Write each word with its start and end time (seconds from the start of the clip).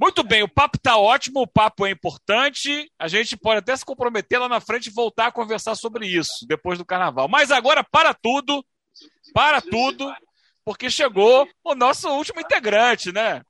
Muito 0.00 0.22
bem, 0.22 0.42
o 0.42 0.48
papo 0.48 0.78
está 0.78 0.96
ótimo, 0.96 1.42
o 1.42 1.46
papo 1.46 1.84
é 1.84 1.90
importante. 1.90 2.90
A 2.98 3.06
gente 3.06 3.36
pode 3.36 3.58
até 3.58 3.76
se 3.76 3.84
comprometer 3.84 4.40
lá 4.40 4.48
na 4.48 4.58
frente 4.58 4.86
e 4.86 4.92
voltar 4.92 5.26
a 5.26 5.32
conversar 5.32 5.74
sobre 5.74 6.06
isso 6.06 6.46
depois 6.48 6.78
do 6.78 6.86
carnaval. 6.86 7.28
Mas 7.28 7.50
agora, 7.50 7.84
para 7.84 8.14
tudo, 8.14 8.64
para 9.34 9.60
tudo, 9.60 10.10
porque 10.64 10.88
chegou 10.88 11.46
o 11.62 11.74
nosso 11.74 12.08
último 12.08 12.40
integrante, 12.40 13.12
né? 13.12 13.42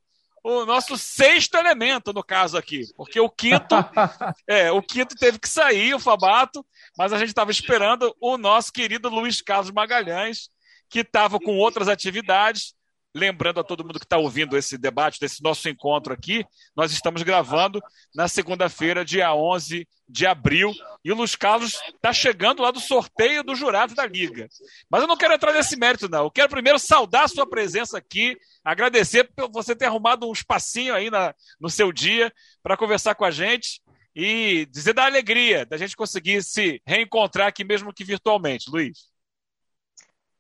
O 0.43 0.65
nosso 0.65 0.99
sexto 0.99 1.57
elemento, 1.57 2.13
no 2.13 2.25
caso 2.25 2.59
aqui. 2.59 2.83
Porque 2.97 3.21
o 3.21 3.31
quinto, 3.31 3.77
é, 4.49 4.73
o 4.73 4.83
quinto 4.83 5.15
teve 5.15 5.39
que 5.39 5.49
sair, 5.49 5.95
o 5.95 6.01
Fabato, 6.01 6.67
mas 6.99 7.13
a 7.13 7.19
gente 7.19 7.29
estava 7.29 7.53
esperando 7.53 8.13
o 8.21 8.37
nosso 8.37 8.73
querido 8.73 9.09
Luiz 9.09 9.41
Carlos 9.41 9.71
Magalhães, 9.71 10.51
que 10.89 11.01
estava 11.01 11.39
com 11.39 11.59
outras 11.59 11.87
atividades 11.87 12.75
lembrando 13.15 13.61
a 13.61 13.65
todo 13.65 13.85
mundo 13.85 13.99
que 13.99 14.05
está 14.05 14.17
ouvindo 14.17 14.57
esse 14.57 14.79
debate, 14.79 15.21
desse 15.21 15.43
nosso 15.43 15.69
encontro 15.69 16.13
aqui, 16.13 16.45
nós 16.77 16.93
estamos 16.93 17.23
gravando 17.23 17.83
na 18.15 18.29
segunda-feira, 18.29 19.05
dia 19.05 19.35
11 19.35 19.87
de 20.09 20.27
abril, 20.27 20.73
e 21.05 21.13
o 21.13 21.15
Luiz 21.15 21.35
Carlos 21.37 21.81
está 21.95 22.13
chegando 22.13 22.63
lá 22.63 22.71
do 22.71 22.81
sorteio 22.81 23.43
do 23.43 23.55
jurado 23.55 23.95
da 23.95 24.07
Liga. 24.07 24.49
Mas 24.89 25.03
eu 25.03 25.09
não 25.09 25.17
quero 25.17 25.35
entrar 25.35 25.53
nesse 25.53 25.77
mérito, 25.77 26.09
não. 26.09 26.25
Eu 26.25 26.31
quero 26.31 26.49
primeiro 26.49 26.79
saudar 26.79 27.25
a 27.25 27.29
sua 27.29 27.49
presença 27.49 27.99
aqui, 27.99 28.37
agradecer 28.65 29.25
por 29.35 29.51
você 29.51 29.75
ter 29.75 29.87
arrumado 29.87 30.29
um 30.29 30.33
espacinho 30.33 30.95
aí 30.95 31.11
na, 31.11 31.35
no 31.61 31.71
seu 31.71 31.93
dia 31.93 32.33
para 32.63 32.77
conversar 32.77 33.15
com 33.15 33.25
a 33.25 33.31
gente 33.31 33.81
e 34.15 34.67
dizer 34.67 34.93
da 34.93 35.05
alegria 35.05 35.65
da 35.65 35.77
gente 35.77 35.97
conseguir 35.97 36.43
se 36.43 36.83
reencontrar 36.85 37.49
aqui, 37.49 37.65
mesmo 37.65 37.93
que 37.93 38.05
virtualmente. 38.05 38.71
Luiz. 38.71 39.11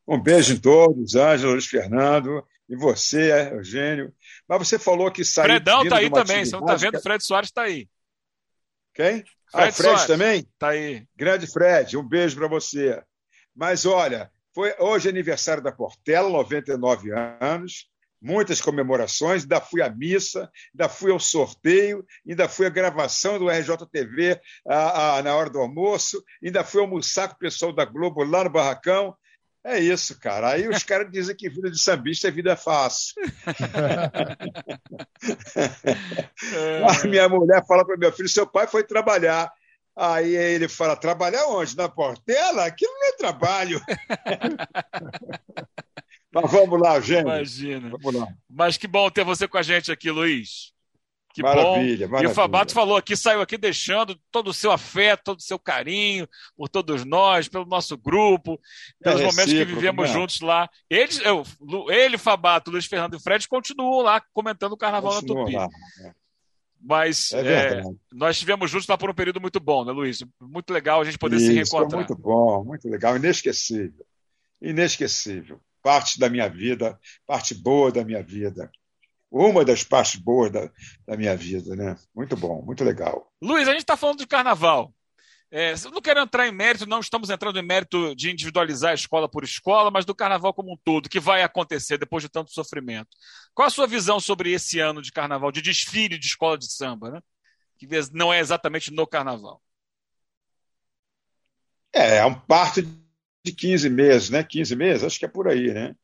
Um 0.06 0.20
beijo 0.20 0.54
em 0.54 0.58
todos, 0.58 1.14
Ângelo, 1.14 1.52
Luiz 1.52 1.66
Fernando. 1.66 2.44
E 2.70 2.76
você, 2.76 3.50
Eugênio. 3.52 4.14
Mas 4.48 4.58
você 4.58 4.78
falou 4.78 5.10
que 5.10 5.24
saiu. 5.24 5.46
Fredão 5.46 5.82
está 5.82 5.96
aí 5.96 6.08
também. 6.08 6.44
Você 6.44 6.52
não 6.52 6.60
está 6.60 6.76
vendo? 6.76 7.02
Fred 7.02 7.24
Soares 7.24 7.48
está 7.48 7.62
aí. 7.62 7.88
Quem? 8.94 9.24
Fred 9.50 9.68
ah, 9.68 9.72
Fred 9.72 9.74
Soares. 9.74 10.06
também? 10.06 10.40
Está 10.40 10.68
aí. 10.68 11.04
Grande 11.16 11.48
Fred, 11.48 11.96
um 11.96 12.08
beijo 12.08 12.36
para 12.36 12.46
você. 12.46 13.02
Mas 13.56 13.84
olha, 13.84 14.30
foi 14.54 14.72
hoje 14.78 15.08
é 15.08 15.10
aniversário 15.10 15.60
da 15.60 15.72
Portela, 15.72 16.28
99 16.28 17.10
anos, 17.40 17.90
muitas 18.22 18.60
comemorações, 18.60 19.42
ainda 19.42 19.60
fui 19.60 19.82
à 19.82 19.90
missa, 19.90 20.48
ainda 20.72 20.88
fui 20.88 21.10
ao 21.10 21.18
sorteio, 21.18 22.06
ainda 22.28 22.48
fui 22.48 22.66
à 22.66 22.70
gravação 22.70 23.36
do 23.36 23.48
RJTV 23.48 24.40
a, 24.68 25.18
a, 25.18 25.22
na 25.24 25.34
hora 25.34 25.50
do 25.50 25.58
almoço, 25.58 26.22
ainda 26.44 26.62
fui 26.62 26.80
almoçar 26.80 27.28
com 27.28 27.34
o 27.34 27.38
pessoal 27.38 27.72
da 27.72 27.84
Globo 27.84 28.22
lá 28.22 28.44
no 28.44 28.50
Barracão. 28.50 29.16
É 29.64 29.78
isso, 29.78 30.18
cara. 30.18 30.52
Aí 30.52 30.66
os 30.68 30.82
caras 30.82 31.10
dizem 31.10 31.36
que 31.36 31.50
vida 31.50 31.70
de 31.70 31.78
sambista 31.78 32.28
é 32.28 32.30
vida 32.30 32.56
fácil. 32.56 33.14
A 36.88 37.06
minha 37.06 37.28
mulher 37.28 37.62
fala 37.66 37.84
para 37.84 37.96
meu 37.96 38.10
filho: 38.10 38.28
seu 38.28 38.46
pai 38.46 38.66
foi 38.66 38.82
trabalhar. 38.82 39.52
Aí 39.94 40.34
ele 40.34 40.66
fala: 40.66 40.96
trabalhar 40.96 41.46
onde? 41.48 41.76
Na 41.76 41.90
Portela? 41.90 42.64
Aquilo 42.64 42.92
não 42.92 43.08
é 43.08 43.12
trabalho. 43.12 43.80
Mas 46.32 46.50
vamos 46.50 46.80
lá, 46.80 46.98
gente. 47.00 47.22
Imagina. 47.22 47.90
Vamos 47.90 48.14
lá. 48.14 48.28
Mas 48.48 48.78
que 48.78 48.86
bom 48.86 49.10
ter 49.10 49.24
você 49.24 49.46
com 49.46 49.58
a 49.58 49.62
gente 49.62 49.92
aqui, 49.92 50.10
Luiz. 50.10 50.72
Que 51.32 51.42
maravilha, 51.42 52.06
bom. 52.06 52.12
Maravilha. 52.12 52.28
E 52.28 52.32
o 52.32 52.34
Fabato 52.34 52.72
falou 52.72 52.96
aqui, 52.96 53.16
saiu 53.16 53.40
aqui 53.40 53.56
deixando 53.56 54.18
todo 54.32 54.48
o 54.48 54.54
seu 54.54 54.72
afeto, 54.72 55.24
todo 55.24 55.38
o 55.38 55.42
seu 55.42 55.58
carinho 55.58 56.28
por 56.56 56.68
todos 56.68 57.04
nós, 57.04 57.48
pelo 57.48 57.64
nosso 57.64 57.96
grupo, 57.96 58.60
pelos 59.00 59.20
é 59.20 59.24
momentos 59.24 59.52
que 59.52 59.64
vivemos 59.64 60.08
né? 60.08 60.12
juntos 60.12 60.40
lá. 60.40 60.68
Eles, 60.88 61.20
eu, 61.20 61.44
ele, 61.88 62.18
Fabato, 62.18 62.70
Luiz 62.70 62.86
Fernando 62.86 63.16
e 63.16 63.22
Fred 63.22 63.46
continuam 63.48 64.02
lá 64.02 64.20
comentando 64.32 64.72
o 64.72 64.76
Carnaval 64.76 65.14
Continuam 65.14 65.44
na 65.44 65.44
Tupi. 65.44 65.56
Lá, 65.56 66.08
é. 66.08 66.12
Mas 66.82 67.30
é 67.32 67.78
é, 67.78 67.82
nós 68.10 68.36
estivemos 68.36 68.70
juntos 68.70 68.88
lá 68.88 68.96
por 68.96 69.10
um 69.10 69.14
período 69.14 69.40
muito 69.40 69.60
bom, 69.60 69.84
né, 69.84 69.92
Luiz? 69.92 70.24
Muito 70.40 70.72
legal 70.72 71.00
a 71.00 71.04
gente 71.04 71.18
poder 71.18 71.36
Isso, 71.36 71.46
se 71.46 71.52
reencontrar. 71.52 72.00
muito 72.00 72.16
bom, 72.16 72.64
muito 72.64 72.88
legal, 72.88 73.16
inesquecível. 73.16 74.04
Inesquecível. 74.60 75.60
Parte 75.82 76.18
da 76.18 76.28
minha 76.28 76.48
vida, 76.48 76.98
parte 77.26 77.54
boa 77.54 77.92
da 77.92 78.04
minha 78.04 78.22
vida 78.22 78.70
uma 79.30 79.64
das 79.64 79.84
partes 79.84 80.16
boas 80.16 80.50
da, 80.50 80.70
da 81.06 81.16
minha 81.16 81.36
vida, 81.36 81.76
né? 81.76 81.96
Muito 82.14 82.36
bom, 82.36 82.62
muito 82.62 82.82
legal. 82.84 83.30
Luiz, 83.40 83.68
a 83.68 83.72
gente 83.72 83.82
está 83.82 83.96
falando 83.96 84.18
de 84.18 84.26
carnaval. 84.26 84.92
É, 85.52 85.74
não 85.92 86.00
quero 86.00 86.20
entrar 86.20 86.46
em 86.46 86.52
mérito, 86.52 86.86
não 86.86 87.00
estamos 87.00 87.28
entrando 87.28 87.58
em 87.58 87.66
mérito 87.66 88.14
de 88.14 88.30
individualizar 88.30 88.92
a 88.92 88.94
escola 88.94 89.28
por 89.28 89.42
escola, 89.42 89.90
mas 89.90 90.04
do 90.04 90.14
carnaval 90.14 90.54
como 90.54 90.72
um 90.72 90.76
todo, 90.84 91.08
que 91.08 91.18
vai 91.18 91.42
acontecer 91.42 91.98
depois 91.98 92.22
de 92.22 92.28
tanto 92.28 92.52
sofrimento. 92.52 93.08
Qual 93.52 93.66
a 93.66 93.70
sua 93.70 93.86
visão 93.86 94.20
sobre 94.20 94.52
esse 94.52 94.78
ano 94.78 95.02
de 95.02 95.10
carnaval, 95.10 95.50
de 95.50 95.60
desfile 95.60 96.18
de 96.18 96.26
escola 96.26 96.56
de 96.56 96.72
samba, 96.72 97.10
né? 97.10 97.20
que 97.80 97.88
não 98.12 98.32
é 98.32 98.38
exatamente 98.38 98.92
no 98.92 99.06
carnaval? 99.06 99.62
É, 101.92 102.18
é 102.18 102.24
um 102.24 102.38
parto 102.38 102.82
de 102.82 103.52
15 103.52 103.88
meses, 103.88 104.30
né? 104.30 104.44
15 104.44 104.76
meses, 104.76 105.04
acho 105.04 105.18
que 105.18 105.24
é 105.24 105.28
por 105.28 105.48
aí, 105.48 105.72
né? 105.72 105.96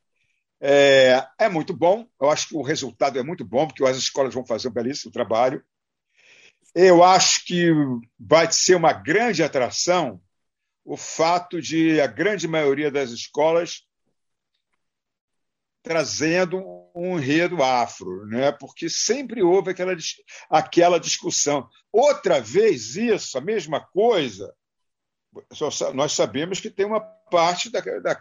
É, 0.60 1.26
é, 1.38 1.48
muito 1.48 1.74
bom, 1.74 2.08
eu 2.20 2.30
acho 2.30 2.48
que 2.48 2.56
o 2.56 2.62
resultado 2.62 3.18
é 3.18 3.22
muito 3.22 3.44
bom, 3.44 3.66
porque 3.66 3.84
as 3.84 3.96
escolas 3.96 4.34
vão 4.34 4.46
fazer 4.46 4.68
um 4.68 4.72
belíssimo 4.72 5.12
trabalho. 5.12 5.62
Eu 6.74 7.02
acho 7.02 7.44
que 7.44 7.70
vai 8.18 8.50
ser 8.50 8.74
uma 8.74 8.92
grande 8.92 9.42
atração 9.42 10.20
o 10.86 10.96
fato 10.96 11.60
de 11.60 12.00
a 12.00 12.06
grande 12.06 12.46
maioria 12.46 12.90
das 12.90 13.10
escolas 13.10 13.84
trazendo 15.82 16.60
um 16.94 17.16
enredo 17.16 17.62
afro, 17.62 18.26
né? 18.26 18.50
porque 18.50 18.88
sempre 18.88 19.42
houve 19.42 19.70
aquela, 19.70 19.96
aquela 20.50 20.98
discussão. 20.98 21.68
Outra 21.92 22.40
vez 22.40 22.96
isso, 22.96 23.38
a 23.38 23.40
mesma 23.40 23.80
coisa, 23.80 24.52
nós 25.94 26.12
sabemos 26.12 26.58
que 26.60 26.70
tem 26.70 26.86
uma 26.86 27.00
parte 27.00 27.70
da, 27.70 27.80
da, 27.80 28.20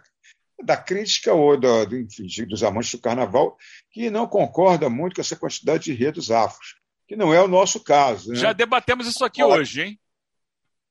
da 0.62 0.76
crítica 0.76 1.32
ou 1.32 1.58
do, 1.58 1.86
do, 1.86 1.96
enfim, 1.98 2.26
dos 2.46 2.62
amantes 2.62 2.92
do 2.92 3.00
carnaval 3.00 3.56
que 3.90 4.10
não 4.10 4.26
concorda 4.26 4.88
muito 4.88 5.14
com 5.14 5.20
essa 5.20 5.36
quantidade 5.36 5.84
de 5.84 5.92
redos 5.92 6.30
afros, 6.30 6.76
que 7.06 7.16
não 7.16 7.32
é 7.32 7.42
o 7.42 7.48
nosso 7.48 7.80
caso. 7.80 8.30
Né? 8.30 8.36
Já 8.36 8.52
debatemos 8.52 9.06
isso 9.06 9.24
aqui 9.24 9.42
hoje, 9.42 9.82
hein? 9.82 10.00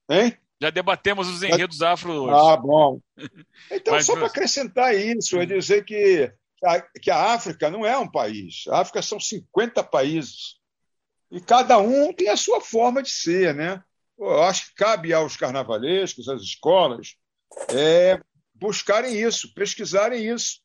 Hein? 0.10 0.38
Já 0.62 0.70
debatemos 0.70 1.28
os 1.28 1.44
enredos 1.44 1.82
afro 1.82 2.12
hoje. 2.12 2.34
Ah, 2.34 2.58
bom. 2.58 3.00
Então, 3.72 3.94
Mas, 3.94 4.06
só 4.06 4.14
para 4.14 4.28
acrescentar 4.28 4.96
isso, 4.96 5.40
é 5.40 5.46
dizer 5.46 5.84
que 5.84 6.32
a, 6.64 6.82
que 6.82 7.10
a 7.10 7.34
África 7.34 7.70
não 7.70 7.86
é 7.86 7.98
um 7.98 8.10
país. 8.10 8.66
A 8.70 8.82
África 8.82 9.02
são 9.02 9.20
50 9.20 9.84
países. 9.84 10.56
E 11.32 11.42
cada 11.42 11.80
um 11.80 12.14
tem 12.14 12.30
a 12.30 12.38
sua 12.38 12.62
forma 12.62 13.02
de 13.02 13.10
ser, 13.10 13.54
né? 13.54 13.84
Eu 14.18 14.44
acho 14.44 14.68
que 14.68 14.76
cabe 14.76 15.14
aos 15.14 15.36
carnavalescos, 15.36 16.30
às 16.30 16.42
escolas, 16.42 17.16
é, 17.70 18.20
buscarem 18.56 19.20
isso, 19.20 19.54
pesquisarem 19.54 20.34
isso, 20.34 20.62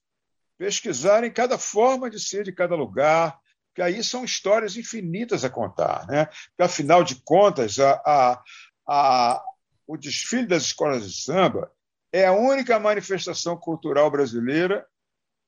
pesquisarem 0.56 1.32
cada 1.32 1.58
forma 1.58 2.08
de 2.08 2.20
ser 2.20 2.44
de 2.44 2.52
cada 2.52 2.74
lugar, 2.74 3.38
que 3.74 3.82
aí 3.82 4.02
são 4.02 4.24
histórias 4.24 4.76
infinitas 4.76 5.44
a 5.44 5.50
contar. 5.50 6.06
Né? 6.06 6.26
Porque, 6.26 6.62
afinal 6.62 7.02
de 7.02 7.16
contas, 7.22 7.78
a, 7.78 7.92
a, 8.04 8.42
a, 8.86 9.44
o 9.86 9.96
desfile 9.96 10.46
das 10.46 10.64
escolas 10.64 11.10
de 11.10 11.22
samba 11.22 11.72
é 12.12 12.26
a 12.26 12.32
única 12.32 12.78
manifestação 12.78 13.56
cultural 13.56 14.10
brasileira 14.10 14.86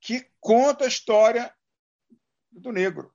que 0.00 0.26
conta 0.41 0.84
a 0.84 0.88
história 0.88 1.53
do 2.50 2.72
negro. 2.72 3.12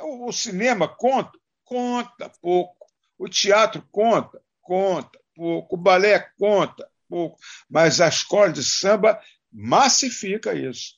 O, 0.00 0.32
cinema 0.32 0.88
conta? 0.88 1.38
Conta 1.64 2.30
pouco. 2.40 2.86
O 3.18 3.28
teatro 3.28 3.86
conta? 3.90 4.42
Conta 4.60 5.18
pouco. 5.34 5.74
O 5.74 5.78
balé 5.78 6.18
conta? 6.38 6.88
Pouco, 7.08 7.38
mas 7.68 8.00
a 8.00 8.08
escola 8.08 8.52
de 8.52 8.62
samba 8.62 9.20
massifica 9.52 10.54
isso. 10.54 10.94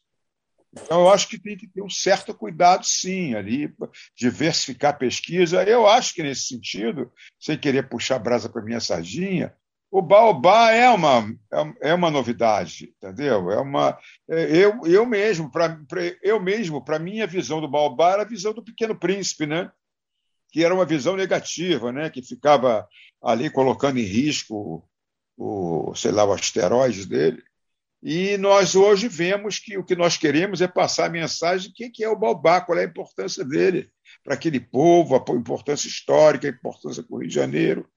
Então, 0.72 1.00
eu 1.00 1.08
acho 1.08 1.28
que 1.28 1.38
tem 1.38 1.56
que 1.56 1.66
ter 1.66 1.82
um 1.82 1.88
certo 1.88 2.34
cuidado, 2.34 2.84
sim, 2.84 3.34
ali, 3.34 3.72
diversificar 4.14 4.90
a 4.90 4.96
pesquisa. 4.96 5.62
Eu 5.64 5.86
acho 5.86 6.14
que, 6.14 6.22
nesse 6.22 6.48
sentido, 6.48 7.10
sem 7.41 7.56
querer 7.56 7.88
puxar 7.88 8.18
brasa 8.18 8.48
para 8.48 8.62
minha 8.62 8.80
sardinha, 8.80 9.54
o 9.91 10.03
Baobá 10.03 10.72
é 10.72 10.91
uma, 10.91 11.34
é 11.80 11.94
uma 11.94 12.10
novidade, 12.10 12.92
entendeu? 12.97 13.50
É 13.50 13.59
uma, 13.59 13.98
é, 14.28 14.56
eu, 14.56 14.80
eu 14.84 15.06
mesmo, 15.06 15.50
para 15.50 15.78
eu 16.22 16.41
mesmo, 16.41 16.84
para 16.84 16.98
minha 16.98 17.26
visão 17.26 17.60
do 17.60 17.68
Baobá 17.68 18.12
era 18.12 18.22
a 18.22 18.26
visão 18.26 18.52
do 18.52 18.64
Pequeno 18.64 18.98
Príncipe, 18.98 19.47
né? 19.47 19.70
que 20.50 20.64
era 20.64 20.74
uma 20.74 20.84
visão 20.84 21.16
negativa, 21.16 21.92
né? 21.92 22.10
que 22.10 22.22
ficava 22.22 22.86
ali 23.22 23.48
colocando 23.48 23.98
em 23.98 24.04
risco 24.04 24.86
o, 25.36 25.94
sei 25.94 26.10
lá, 26.10 26.24
o 26.24 26.33
asteroide 26.33 27.06
dele. 27.06 27.42
E 28.03 28.36
nós 28.36 28.77
hoje 28.77 29.09
vemos 29.09 29.59
que 29.59 29.77
o 29.77 29.84
que 29.84 29.97
nós 29.97 30.16
queremos 30.16 30.60
é 30.60 30.68
passar 30.68 31.06
a 31.06 31.10
mensagem 31.10 31.72
de 31.72 31.91
que 31.91 32.04
é 32.04 32.09
o 32.09 32.16
Baobá, 32.16 32.60
qual 32.60 32.78
é 32.78 32.83
a 32.83 32.88
importância 32.88 33.44
dele 33.44 33.91
para 34.22 34.34
aquele 34.34 34.60
povo, 34.60 35.16
a 35.16 35.33
importância 35.33 35.88
histórica, 35.88 36.47
a 36.47 36.50
importância 36.50 37.03
para 37.03 37.16
o 37.16 37.18
Rio 37.18 37.28
de 37.28 37.34
Janeiro. 37.34 37.88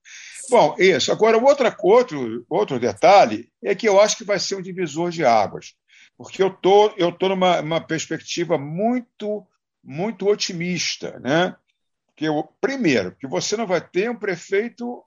Bom, 0.50 0.75
isso. 0.80 1.12
Agora, 1.12 1.38
outra, 1.38 1.75
outro, 1.81 2.45
outro 2.50 2.80
detalhe 2.80 3.51
é 3.63 3.75
que 3.75 3.88
eu 3.88 4.00
acho 4.00 4.18
que 4.18 4.24
vai 4.24 4.39
ser 4.39 4.56
um 4.56 4.62
divisor 4.62 5.12
de 5.12 5.24
águas, 5.24 5.75
porque 6.18 6.41
eu 6.41 6.50
tô, 6.50 6.88
estou 6.88 7.12
tô 7.12 7.30
numa 7.30 7.59
uma 7.62 7.81
perspectiva 7.81 8.57
muito, 8.57 9.45
muito 9.83 10.27
otimista. 10.27 11.19
Né? 11.19 11.56
que 12.19 12.25
primeiro, 12.59 13.15
que 13.15 13.25
você 13.25 13.56
não 13.56 13.65
vai 13.65 13.80
ter 13.80 14.12
um 14.12 14.15
prefeito 14.15 15.01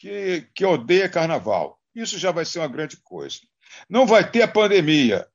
que, 0.00 0.48
que 0.54 0.64
odeia 0.64 1.10
carnaval. 1.10 1.78
Isso 1.94 2.18
já 2.18 2.32
vai 2.32 2.46
ser 2.46 2.60
uma 2.60 2.68
grande 2.68 2.96
coisa. 3.02 3.38
Não 3.88 4.06
vai 4.06 4.28
ter 4.28 4.40
a 4.40 4.48
pandemia. 4.48 5.28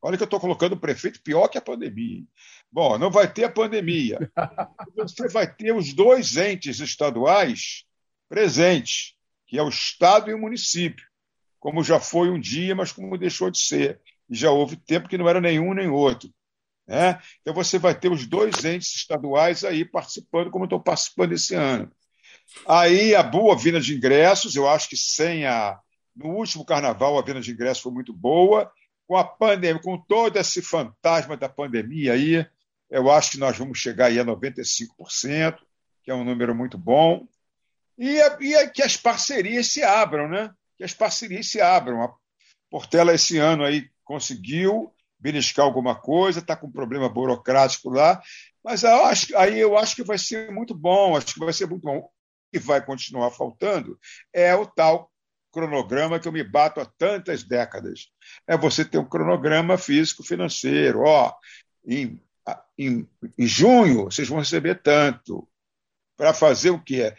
Olha 0.00 0.16
que 0.16 0.22
eu 0.22 0.26
estou 0.26 0.40
colocando 0.40 0.72
o 0.72 0.80
prefeito 0.80 1.22
pior 1.22 1.46
que 1.48 1.58
a 1.58 1.62
pandemia. 1.62 2.24
Bom, 2.72 2.96
não 2.96 3.10
vai 3.10 3.30
ter 3.30 3.44
a 3.44 3.50
pandemia. 3.50 4.18
Você 4.96 5.28
vai 5.28 5.52
ter 5.52 5.74
os 5.74 5.92
dois 5.92 6.38
entes 6.38 6.80
estaduais 6.80 7.84
presentes, 8.30 9.14
que 9.46 9.58
é 9.58 9.62
o 9.62 9.68
Estado 9.68 10.30
e 10.30 10.34
o 10.34 10.38
município, 10.38 11.04
como 11.60 11.84
já 11.84 12.00
foi 12.00 12.30
um 12.30 12.40
dia, 12.40 12.74
mas 12.74 12.92
como 12.92 13.18
deixou 13.18 13.50
de 13.50 13.58
ser. 13.58 14.00
E 14.30 14.34
já 14.34 14.50
houve 14.50 14.76
tempo 14.76 15.08
que 15.08 15.18
não 15.18 15.28
era 15.28 15.40
nenhum 15.40 15.74
nem 15.74 15.88
outro. 15.88 16.32
Né? 16.86 17.20
Então 17.42 17.52
você 17.52 17.78
vai 17.78 17.98
ter 17.98 18.10
os 18.10 18.26
dois 18.26 18.64
entes 18.64 18.94
estaduais 18.94 19.64
aí 19.64 19.84
participando, 19.84 20.50
como 20.50 20.64
estou 20.64 20.80
participando 20.80 21.32
esse 21.32 21.54
ano. 21.54 21.92
Aí 22.66 23.14
a 23.14 23.22
boa 23.22 23.56
vinda 23.56 23.80
de 23.80 23.94
ingressos, 23.94 24.54
eu 24.54 24.68
acho 24.68 24.88
que 24.88 24.96
sem 24.96 25.46
a. 25.46 25.78
No 26.14 26.30
último 26.30 26.64
carnaval, 26.64 27.16
a 27.16 27.22
venda 27.22 27.40
de 27.40 27.52
ingressos 27.52 27.82
foi 27.82 27.92
muito 27.92 28.12
boa. 28.12 28.70
Com 29.06 29.16
a 29.16 29.24
pandemia, 29.24 29.80
com 29.80 29.96
todo 29.96 30.36
esse 30.36 30.60
fantasma 30.60 31.36
da 31.36 31.48
pandemia 31.48 32.12
aí, 32.12 32.44
eu 32.90 33.10
acho 33.10 33.32
que 33.32 33.38
nós 33.38 33.56
vamos 33.56 33.78
chegar 33.78 34.06
aí 34.06 34.18
a 34.18 34.24
95%, 34.24 35.58
que 36.02 36.10
é 36.10 36.14
um 36.14 36.24
número 36.24 36.54
muito 36.54 36.76
bom. 36.76 37.26
E, 37.96 38.18
e 38.18 38.68
que 38.70 38.82
as 38.82 38.96
parcerias 38.96 39.68
se 39.68 39.82
abram, 39.82 40.28
né? 40.28 40.50
Que 40.76 40.84
as 40.84 40.92
parcerias 40.92 41.48
se 41.48 41.60
abram. 41.60 42.02
A 42.02 42.12
Portela 42.70 43.14
esse 43.14 43.38
ano 43.38 43.64
aí 43.64 43.88
conseguiu 44.04 44.92
beliscar 45.18 45.64
alguma 45.64 45.94
coisa, 45.94 46.40
está 46.40 46.56
com 46.56 46.66
um 46.66 46.72
problema 46.72 47.08
burocrático 47.08 47.90
lá, 47.90 48.22
mas 48.62 48.84
eu 48.84 49.04
acho, 49.06 49.36
aí 49.36 49.58
eu 49.58 49.76
acho 49.76 49.96
que 49.96 50.04
vai 50.04 50.16
ser 50.16 50.52
muito 50.52 50.74
bom, 50.74 51.16
acho 51.16 51.34
que 51.34 51.40
vai 51.40 51.52
ser 51.52 51.66
muito 51.66 51.82
bom 51.82 52.08
que 52.52 52.58
vai 52.58 52.84
continuar 52.84 53.30
faltando 53.30 53.98
é 54.32 54.54
o 54.54 54.66
tal 54.66 55.10
cronograma 55.52 56.20
que 56.20 56.28
eu 56.28 56.32
me 56.32 56.44
bato 56.44 56.80
há 56.80 56.84
tantas 56.84 57.42
décadas. 57.42 58.08
É 58.46 58.56
você 58.56 58.84
ter 58.84 58.98
um 58.98 59.08
cronograma 59.08 59.78
físico-financeiro. 59.78 61.00
Ó, 61.00 61.32
em, 61.86 62.22
em, 62.78 63.08
em 63.38 63.46
junho 63.46 64.04
vocês 64.04 64.28
vão 64.28 64.38
receber 64.38 64.82
tanto. 64.82 65.48
Para 66.16 66.34
fazer 66.34 66.70
o 66.70 66.82
quê? 66.82 67.14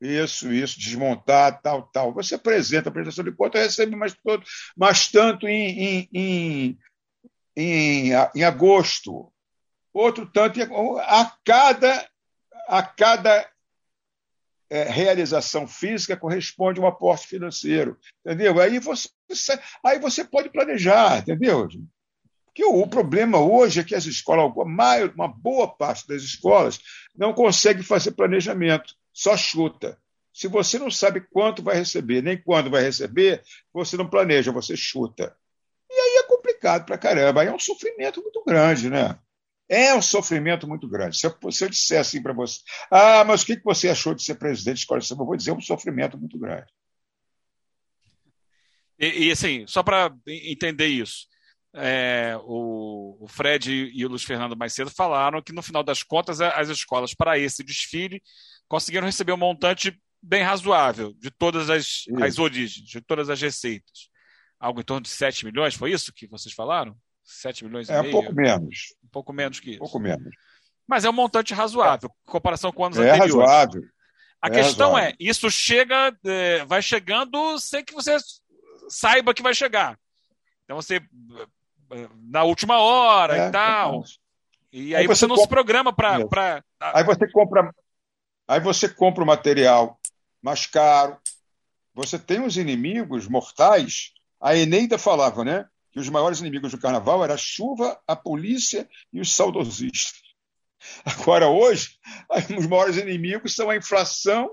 Isso, 0.00 0.50
isso, 0.50 0.80
desmontar, 0.80 1.60
tal, 1.60 1.82
tal. 1.82 2.14
Você 2.14 2.34
apresenta 2.34 2.88
a 2.88 2.90
apresentação 2.90 3.22
de 3.22 3.32
conta, 3.32 3.58
recebe 3.58 3.94
mais, 3.94 4.14
todo, 4.14 4.42
mais 4.74 5.08
tanto 5.08 5.46
em, 5.46 6.08
em, 6.10 6.78
em, 7.54 8.10
em 8.34 8.42
agosto, 8.42 9.30
outro 9.92 10.24
tanto 10.24 10.58
a 11.00 11.36
cada, 11.44 12.08
a 12.66 12.82
cada 12.82 13.49
é, 14.70 14.84
realização 14.84 15.66
física 15.66 16.16
corresponde 16.16 16.80
a 16.80 16.84
um 16.84 16.86
aporte 16.86 17.26
financeiro, 17.26 17.98
entendeu? 18.24 18.60
Aí 18.60 18.78
você, 18.78 19.08
aí 19.84 19.98
você 19.98 20.24
pode 20.24 20.48
planejar, 20.48 21.18
entendeu? 21.18 21.68
Porque 22.46 22.64
o, 22.64 22.80
o 22.80 22.88
problema 22.88 23.38
hoje 23.38 23.80
é 23.80 23.84
que 23.84 23.94
as 23.94 24.06
escolas, 24.06 24.52
uma 24.54 25.28
boa 25.28 25.68
parte 25.68 26.06
das 26.06 26.22
escolas, 26.22 26.80
não 27.16 27.34
consegue 27.34 27.82
fazer 27.82 28.12
planejamento, 28.12 28.94
só 29.12 29.36
chuta. 29.36 29.98
Se 30.32 30.46
você 30.46 30.78
não 30.78 30.90
sabe 30.90 31.20
quanto 31.20 31.62
vai 31.62 31.74
receber, 31.74 32.22
nem 32.22 32.40
quando 32.40 32.70
vai 32.70 32.82
receber, 32.82 33.42
você 33.72 33.96
não 33.96 34.08
planeja, 34.08 34.52
você 34.52 34.76
chuta. 34.76 35.36
E 35.90 35.94
aí 35.94 36.16
é 36.18 36.22
complicado 36.22 36.86
para 36.86 36.96
caramba, 36.96 37.42
aí 37.42 37.48
é 37.48 37.52
um 37.52 37.58
sofrimento 37.58 38.22
muito 38.22 38.42
grande, 38.44 38.88
né? 38.88 39.18
É 39.72 39.94
um 39.94 40.02
sofrimento 40.02 40.66
muito 40.66 40.88
grande. 40.88 41.16
Se 41.16 41.28
eu, 41.28 41.52
se 41.52 41.64
eu 41.64 41.68
disser 41.68 42.00
assim 42.00 42.20
para 42.20 42.32
você, 42.32 42.58
ah, 42.90 43.22
mas 43.24 43.42
o 43.42 43.46
que 43.46 43.60
você 43.62 43.88
achou 43.88 44.12
de 44.12 44.24
ser 44.24 44.34
presidente 44.34 44.74
de 44.74 44.80
escola 44.80 44.98
de 44.98 45.06
samba? 45.06 45.22
Eu 45.22 45.26
vou 45.26 45.36
dizer 45.36 45.52
é 45.52 45.54
um 45.54 45.60
sofrimento 45.60 46.18
muito 46.18 46.36
grande. 46.36 46.66
E, 48.98 49.28
e 49.28 49.30
assim, 49.30 49.64
só 49.68 49.80
para 49.84 50.12
entender 50.26 50.88
isso, 50.88 51.28
é, 51.72 52.36
o, 52.42 53.16
o, 53.20 53.28
Fred 53.28 53.92
e 53.94 54.04
o 54.04 54.08
Luiz 54.08 54.24
Fernando 54.24 54.56
mais 54.56 54.74
cedo 54.74 54.90
falaram 54.90 55.40
que 55.40 55.52
no 55.52 55.62
final 55.62 55.84
das 55.84 56.02
contas 56.02 56.40
as 56.40 56.68
escolas 56.68 57.14
para 57.14 57.38
esse 57.38 57.62
desfile 57.62 58.20
conseguiram 58.66 59.06
receber 59.06 59.32
um 59.32 59.36
montante 59.36 59.96
bem 60.20 60.42
razoável 60.42 61.14
de 61.14 61.30
todas 61.30 61.70
as, 61.70 62.06
as 62.20 62.40
origens, 62.40 62.84
de 62.84 63.00
todas 63.00 63.30
as 63.30 63.40
receitas. 63.40 64.10
Algo 64.58 64.80
em 64.80 64.84
torno 64.84 65.02
de 65.02 65.10
7 65.10 65.44
milhões, 65.44 65.76
foi 65.76 65.92
isso 65.92 66.12
que 66.12 66.26
vocês 66.26 66.52
falaram? 66.52 66.96
7 67.30 67.64
milhões 67.64 67.88
e 67.88 67.92
é, 67.92 68.02
meio? 68.02 68.06
É, 68.06 68.08
um 68.08 68.20
pouco 68.20 68.34
menos. 68.34 68.94
Um 69.04 69.08
pouco 69.08 69.32
menos 69.32 69.60
que 69.60 69.70
isso. 69.70 69.78
Um 69.78 69.84
pouco 69.84 69.98
menos. 69.98 70.34
Mas 70.86 71.04
é 71.04 71.10
um 71.10 71.12
montante 71.12 71.54
razoável, 71.54 72.10
em 72.26 72.30
comparação 72.30 72.72
com 72.72 72.84
anos 72.84 72.98
é 72.98 73.10
anteriores. 73.10 73.34
Razoável. 73.34 73.82
A 74.42 74.48
é 74.48 74.50
questão 74.50 74.92
razoável. 74.92 75.10
é, 75.10 75.16
isso 75.20 75.50
chega, 75.50 76.16
é, 76.24 76.64
vai 76.64 76.82
chegando 76.82 77.58
sem 77.58 77.84
que 77.84 77.94
você 77.94 78.16
saiba 78.88 79.32
que 79.32 79.42
vai 79.42 79.54
chegar. 79.54 79.98
Então 80.64 80.76
você, 80.76 81.00
na 82.22 82.42
última 82.42 82.78
hora 82.78 83.36
é, 83.36 83.48
e 83.48 83.50
tal. 83.52 84.04
E 84.72 84.94
aí, 84.94 85.02
aí 85.02 85.06
você, 85.06 85.20
você, 85.20 85.26
não 85.26 85.36
compra... 85.36 85.42
se 85.42 85.48
programa 85.48 85.92
para. 85.92 86.28
Pra... 86.28 86.64
Aí 86.80 87.04
você 87.04 87.30
compra. 87.30 87.74
Aí 88.48 88.60
você 88.60 88.88
compra 88.88 89.22
o 89.22 89.26
material 89.26 89.98
mais 90.42 90.66
caro. 90.66 91.18
Você 91.94 92.18
tem 92.18 92.40
os 92.40 92.56
inimigos 92.56 93.28
mortais. 93.28 94.12
A 94.40 94.56
Eneida 94.56 94.98
falava, 94.98 95.44
né? 95.44 95.66
Que 95.90 95.98
os 95.98 96.08
maiores 96.08 96.40
inimigos 96.40 96.72
do 96.72 96.78
carnaval 96.78 97.22
eram 97.24 97.34
a 97.34 97.38
chuva, 97.38 98.00
a 98.06 98.14
polícia 98.14 98.88
e 99.12 99.20
os 99.20 99.34
saudosistas. 99.34 100.20
Agora, 101.04 101.48
hoje, 101.48 101.98
os 102.58 102.66
maiores 102.66 102.96
inimigos 102.96 103.54
são 103.54 103.70
a 103.70 103.76
inflação 103.76 104.50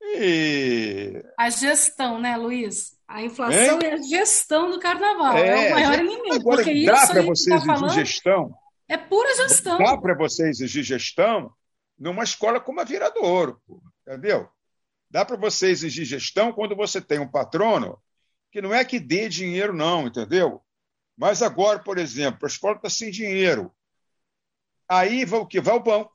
e. 0.00 1.24
A 1.38 1.50
gestão, 1.50 2.20
né, 2.20 2.36
Luiz? 2.36 2.94
A 3.06 3.22
inflação 3.22 3.78
é, 3.80 3.86
é 3.86 3.92
a 3.94 4.02
gestão 4.02 4.70
do 4.70 4.80
carnaval. 4.80 5.36
É, 5.36 5.48
é 5.48 5.68
o 5.68 5.74
maior 5.74 5.98
inimigo. 5.98 6.34
Agora, 6.34 6.64
porque 6.64 6.84
dá 6.84 7.06
para 7.06 7.22
você 7.22 7.50
tá 7.50 7.56
exigir 7.56 7.66
falando, 7.66 7.92
gestão. 7.92 8.54
É 8.88 8.96
pura 8.96 9.34
gestão. 9.36 9.78
Dá 9.78 9.96
para 9.96 10.16
você 10.16 10.48
exigir 10.48 10.82
gestão 10.82 11.52
numa 11.98 12.24
escola 12.24 12.60
como 12.60 12.80
a 12.80 12.84
Viradouro, 12.84 13.60
entendeu? 14.06 14.48
Dá 15.10 15.24
para 15.24 15.36
você 15.36 15.68
exigir 15.68 16.04
gestão 16.04 16.52
quando 16.52 16.74
você 16.74 17.00
tem 17.00 17.18
um 17.18 17.30
patrono 17.30 17.98
que 18.54 18.62
não 18.62 18.72
é 18.72 18.84
que 18.84 19.00
dê 19.00 19.28
dinheiro, 19.28 19.72
não, 19.72 20.06
entendeu? 20.06 20.62
Mas 21.16 21.42
agora, 21.42 21.80
por 21.80 21.98
exemplo, 21.98 22.38
a 22.44 22.46
escola 22.46 22.76
está 22.76 22.88
sem 22.88 23.10
dinheiro. 23.10 23.74
Aí 24.88 25.24
vai 25.24 25.40
o 25.40 25.46
quê? 25.46 25.60
Vai 25.60 25.74
ao 25.74 25.82
banco. 25.82 26.12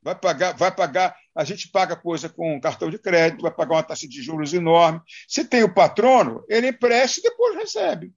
Vai 0.00 0.18
pagar, 0.18 0.56
vai 0.56 0.74
pagar, 0.74 1.14
a 1.34 1.44
gente 1.44 1.68
paga 1.68 1.94
coisa 1.94 2.30
com 2.30 2.58
cartão 2.58 2.88
de 2.88 2.98
crédito, 2.98 3.42
vai 3.42 3.50
pagar 3.50 3.74
uma 3.74 3.82
taxa 3.82 4.08
de 4.08 4.22
juros 4.22 4.54
enorme. 4.54 4.98
Se 5.28 5.44
tem 5.44 5.62
o 5.62 5.74
patrono, 5.74 6.42
ele 6.48 6.68
empresta 6.68 7.20
e 7.20 7.24
depois 7.24 7.54
recebe. 7.54 8.14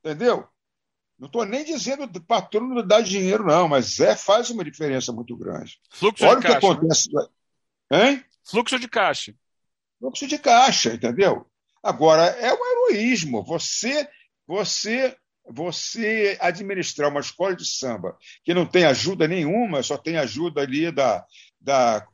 Entendeu? 0.00 0.44
Não 1.16 1.26
estou 1.26 1.44
nem 1.44 1.64
dizendo 1.64 2.08
que 2.08 2.18
o 2.18 2.20
patrono 2.20 2.74
não 2.74 2.84
dá 2.84 3.00
dinheiro, 3.00 3.46
não, 3.46 3.68
mas 3.68 4.00
é, 4.00 4.16
faz 4.16 4.50
uma 4.50 4.64
diferença 4.64 5.12
muito 5.12 5.36
grande. 5.36 5.80
Fluxo 5.88 6.24
Olha 6.24 6.40
de 6.40 6.42
caixa. 6.42 6.58
o 6.58 6.60
que 6.60 6.66
acontece. 6.66 7.08
Né? 7.12 7.26
Hein? 7.92 8.24
Fluxo 8.42 8.76
de 8.76 8.88
caixa. 8.88 9.32
Fluxo 10.00 10.26
de 10.26 10.36
caixa, 10.36 10.94
entendeu? 10.94 11.48
Agora, 11.84 12.22
é 12.22 12.50
um 12.50 12.66
heroísmo. 12.66 13.44
Você, 13.44 14.08
você, 14.46 15.14
você 15.46 16.38
administrar 16.40 17.10
uma 17.10 17.20
escola 17.20 17.54
de 17.54 17.66
samba 17.66 18.16
que 18.42 18.54
não 18.54 18.64
tem 18.64 18.84
ajuda 18.86 19.28
nenhuma, 19.28 19.82
só 19.82 19.98
tem 19.98 20.16
ajuda 20.16 20.62
ali 20.62 20.90
da. 20.90 21.22
da 21.60 22.08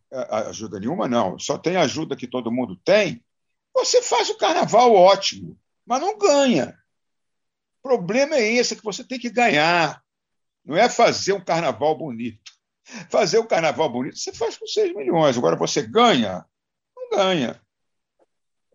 ajuda 0.48 0.80
nenhuma, 0.80 1.06
não, 1.06 1.38
só 1.38 1.56
tem 1.56 1.76
ajuda 1.76 2.16
que 2.16 2.26
todo 2.26 2.50
mundo 2.50 2.74
tem, 2.84 3.24
você 3.72 4.02
faz 4.02 4.28
o 4.28 4.36
carnaval 4.36 4.92
ótimo, 4.92 5.56
mas 5.86 6.00
não 6.00 6.18
ganha. 6.18 6.76
O 7.78 7.88
problema 7.88 8.34
é 8.34 8.52
esse, 8.54 8.74
é 8.74 8.76
que 8.76 8.82
você 8.82 9.04
tem 9.04 9.20
que 9.20 9.30
ganhar. 9.30 10.02
Não 10.64 10.76
é 10.76 10.88
fazer 10.88 11.32
um 11.32 11.44
carnaval 11.44 11.96
bonito. 11.96 12.50
Fazer 13.08 13.38
um 13.38 13.46
carnaval 13.46 13.88
bonito 13.88 14.18
você 14.18 14.32
faz 14.32 14.56
com 14.56 14.66
6 14.66 14.96
milhões. 14.96 15.38
Agora 15.38 15.54
você 15.54 15.80
ganha? 15.80 16.44
Não 16.96 17.10
ganha. 17.10 17.60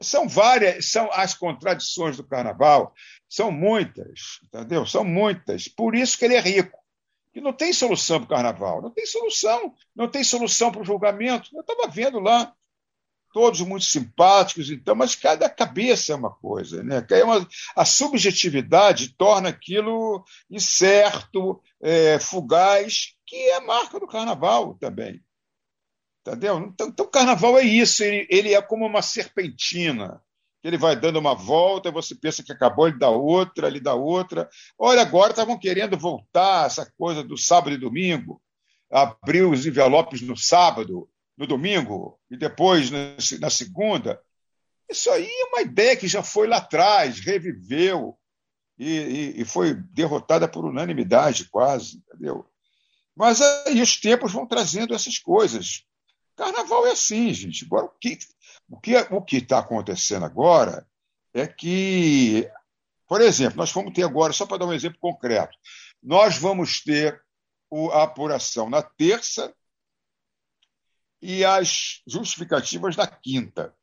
São 0.02 0.28
várias, 0.28 0.92
são 0.92 1.10
as 1.12 1.34
contradições 1.34 2.18
do 2.18 2.24
carnaval, 2.24 2.94
são 3.30 3.52
muitas, 3.52 4.40
entendeu? 4.44 4.86
São 4.86 5.04
muitas. 5.04 5.68
Por 5.68 5.96
isso 5.96 6.18
que 6.18 6.26
ele 6.26 6.36
é 6.36 6.40
rico. 6.40 6.78
E 7.34 7.42
não 7.42 7.52
tem 7.52 7.74
solução 7.74 8.20
para 8.20 8.26
o 8.26 8.30
carnaval, 8.30 8.82
não 8.82 8.90
tem 8.90 9.06
solução, 9.06 9.74
não 9.96 10.08
tem 10.08 10.24
solução 10.24 10.72
para 10.72 10.82
o 10.82 10.86
julgamento. 10.86 11.50
Eu 11.54 11.62
estava 11.62 11.88
vendo 11.88 12.20
lá, 12.20 12.54
todos 13.36 13.60
muito 13.60 13.84
simpáticos, 13.84 14.70
então, 14.70 14.96
mas 14.96 15.14
cada 15.14 15.50
cabeça 15.50 16.14
é 16.14 16.16
uma 16.16 16.32
coisa, 16.32 16.82
né? 16.82 17.06
É 17.12 17.22
uma, 17.22 17.46
a 17.76 17.84
subjetividade 17.84 19.14
torna 19.18 19.50
aquilo 19.50 20.24
incerto, 20.50 21.62
é, 21.82 22.18
fugaz, 22.18 23.14
que 23.26 23.36
é 23.36 23.56
a 23.56 23.62
marca 23.62 24.00
do 24.00 24.08
carnaval 24.08 24.76
também. 24.76 25.22
Entendeu? 26.26 26.58
Então, 26.58 26.88
então, 26.88 27.06
o 27.06 27.10
carnaval 27.10 27.58
é 27.60 27.64
isso, 27.64 28.04
ele, 28.04 28.28
ele 28.32 28.54
é 28.54 28.62
como 28.62 28.86
uma 28.86 29.04
serpentina. 29.04 30.20
Ele 30.64 30.78
vai 30.78 30.96
dando 30.96 31.20
uma 31.20 31.36
volta, 31.36 31.92
você 31.92 32.16
pensa 32.16 32.42
que 32.42 32.52
acabou, 32.52 32.88
ele 32.88 32.98
dá 32.98 33.12
outra, 33.12 33.68
ele 33.68 33.80
dá 33.80 33.94
outra. 33.94 34.50
Olha, 34.80 35.04
agora 35.04 35.30
estavam 35.30 35.60
querendo 35.60 35.96
voltar 35.96 36.66
essa 36.66 36.92
coisa 36.98 37.24
do 37.24 37.38
sábado 37.38 37.76
e 37.76 37.78
domingo. 37.78 38.42
abrir 38.90 39.44
os 39.44 39.68
envelopes 39.68 40.22
no 40.22 40.36
sábado, 40.36 41.08
no 41.38 41.46
domingo, 41.46 42.20
e 42.32 42.38
depois 42.38 42.90
na 43.40 43.50
segunda. 43.50 44.20
Isso 44.90 45.12
aí 45.12 45.28
é 45.28 45.46
uma 45.50 45.62
ideia 45.62 45.96
que 45.96 46.08
já 46.08 46.24
foi 46.24 46.48
lá 46.48 46.58
atrás, 46.58 47.20
reviveu 47.20 48.18
e, 48.80 48.90
e, 49.38 49.42
e 49.42 49.46
foi 49.46 49.76
derrotada 49.76 50.48
por 50.48 50.66
unanimidade, 50.66 51.50
quase, 51.50 51.98
entendeu? 51.98 52.48
Mas 53.16 53.42
aí 53.42 53.82
os 53.82 54.00
tempos 54.00 54.34
vão 54.34 54.48
trazendo 54.48 54.94
essas 54.94 55.20
coisas. 55.20 55.86
Carnaval 56.36 56.88
é 56.88 56.92
assim, 56.92 57.34
gente. 57.34 57.66
Agora, 57.66 57.86
o 57.86 57.90
que 57.90 58.18
o 58.70 58.80
que 58.80 58.96
o 58.96 59.22
que 59.22 59.38
está 59.38 59.60
acontecendo 59.60 60.26
agora 60.26 60.88
é 61.34 61.48
que, 61.48 62.50
por 63.08 63.22
exemplo, 63.22 63.58
nós 63.58 63.72
vamos 63.72 63.94
ter 63.94 64.04
agora, 64.04 64.34
só 64.34 64.46
para 64.46 64.58
dar 64.58 64.66
um 64.66 64.74
exemplo 64.74 65.00
concreto, 65.00 65.58
nós 66.02 66.38
vamos 66.38 66.82
ter 66.82 67.24
a 67.92 68.04
apuração 68.04 68.70
na 68.70 68.82
terça 68.82 69.54
e 71.22 71.44
as 71.44 72.02
justificativas 72.08 72.96
na 72.96 73.08
quinta, 73.08 73.76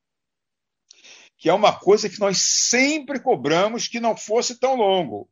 que 1.37 1.49
é 1.49 1.53
uma 1.53 1.79
coisa 1.79 2.09
que 2.09 2.21
nós 2.21 2.39
sempre 2.41 3.21
cobramos 3.21 3.89
que 3.89 4.01
não 4.01 4.17
fosse 4.17 4.59
tão 4.59 4.77
longo. 4.77 5.29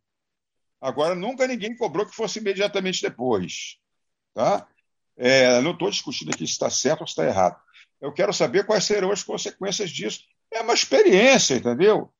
Agora, 0.80 1.14
nunca 1.14 1.46
ninguém 1.46 1.76
cobrou 1.76 2.06
que 2.06 2.14
fosse 2.14 2.38
imediatamente 2.38 3.02
depois. 3.02 3.78
Tá? 4.34 4.66
É, 5.22 5.60
não 5.60 5.72
estou 5.72 5.90
discutindo 5.90 6.30
aqui 6.30 6.46
se 6.46 6.54
está 6.54 6.70
certo 6.70 7.02
ou 7.02 7.06
se 7.06 7.12
está 7.12 7.26
errado. 7.26 7.60
Eu 8.00 8.10
quero 8.10 8.32
saber 8.32 8.64
quais 8.64 8.84
serão 8.84 9.12
as 9.12 9.22
consequências 9.22 9.90
disso. 9.90 10.24
É 10.50 10.62
uma 10.62 10.72
experiência, 10.72 11.56
entendeu? 11.56 12.10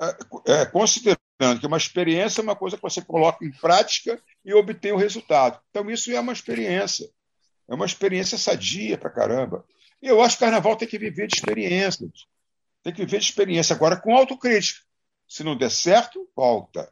É, 0.00 0.52
é, 0.54 0.64
considerando 0.64 1.60
que 1.60 1.66
uma 1.66 1.76
experiência 1.76 2.40
é 2.40 2.42
uma 2.42 2.56
coisa 2.56 2.76
que 2.76 2.82
você 2.82 3.02
coloca 3.02 3.44
em 3.44 3.52
prática 3.52 4.18
e 4.42 4.54
obtém 4.54 4.92
o 4.92 4.96
resultado. 4.96 5.60
Então, 5.68 5.90
isso 5.90 6.10
é 6.10 6.18
uma 6.18 6.32
experiência. 6.32 7.06
É 7.68 7.74
uma 7.74 7.84
experiência 7.84 8.38
sadia 8.38 8.96
para 8.96 9.10
caramba. 9.10 9.66
E 10.00 10.06
eu 10.06 10.22
acho 10.22 10.38
que 10.38 10.42
o 10.42 10.46
carnaval 10.46 10.74
tem 10.74 10.88
que 10.88 10.98
viver 10.98 11.26
de 11.26 11.34
experiências. 11.34 12.26
Tem 12.82 12.94
que 12.94 13.04
viver 13.04 13.18
de 13.18 13.26
experiência. 13.26 13.76
Agora, 13.76 14.00
com 14.00 14.16
autocrítica. 14.16 14.80
Se 15.28 15.44
não 15.44 15.54
der 15.54 15.70
certo, 15.70 16.26
volta. 16.34 16.90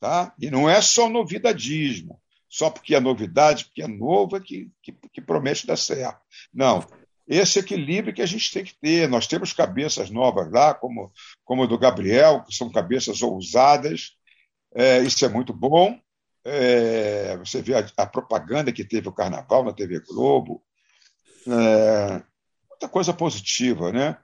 Tá? 0.00 0.34
E 0.38 0.50
não 0.50 0.70
é 0.70 0.80
só 0.80 1.06
novidadismo 1.06 2.18
só 2.54 2.70
porque 2.70 2.94
é 2.94 3.00
novidade, 3.00 3.64
porque 3.64 3.82
é 3.82 3.88
novo, 3.88 4.36
é 4.36 4.40
que, 4.40 4.70
que, 4.80 4.92
que 4.92 5.20
promete 5.20 5.66
dar 5.66 5.76
certo. 5.76 6.20
Não. 6.52 6.86
Esse 7.26 7.58
equilíbrio 7.58 8.14
que 8.14 8.22
a 8.22 8.26
gente 8.26 8.52
tem 8.52 8.62
que 8.62 8.76
ter. 8.80 9.08
Nós 9.08 9.26
temos 9.26 9.52
cabeças 9.52 10.08
novas 10.08 10.48
lá, 10.52 10.72
como, 10.72 11.12
como 11.44 11.64
a 11.64 11.66
do 11.66 11.76
Gabriel, 11.76 12.44
que 12.44 12.54
são 12.54 12.70
cabeças 12.70 13.22
ousadas. 13.22 14.16
É, 14.72 15.00
isso 15.00 15.24
é 15.24 15.28
muito 15.28 15.52
bom. 15.52 15.98
É, 16.44 17.36
você 17.38 17.60
vê 17.60 17.74
a, 17.74 17.84
a, 17.96 18.06
propaganda 18.06 18.70
que 18.70 18.84
teve 18.84 19.08
o 19.08 19.12
Carnaval 19.12 19.64
na 19.64 19.72
TV 19.72 19.98
Globo. 19.98 20.62
É, 21.48 22.22
muita 22.70 22.88
coisa 22.88 23.12
positiva, 23.12 23.90
né? 23.90 24.16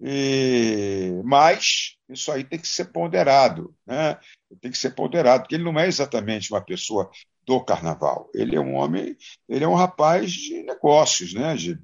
E, 0.00 1.22
mas 1.24 1.96
isso 2.08 2.32
aí 2.32 2.42
tem 2.42 2.58
que 2.58 2.66
ser 2.66 2.86
ponderado, 2.86 3.72
né? 3.86 4.18
Tem 4.60 4.72
que 4.72 4.78
ser 4.78 4.90
ponderado, 4.90 5.44
porque 5.44 5.54
ele 5.54 5.64
não 5.64 5.78
é 5.78 5.86
exatamente 5.86 6.52
uma 6.52 6.60
pessoa 6.60 7.08
do 7.46 7.60
carnaval. 7.60 8.28
Ele 8.34 8.56
é 8.56 8.60
um 8.60 8.74
homem, 8.74 9.16
ele 9.48 9.64
é 9.64 9.68
um 9.68 9.74
rapaz 9.74 10.32
de 10.32 10.62
negócios, 10.64 11.32
né? 11.32 11.54
de, 11.54 11.78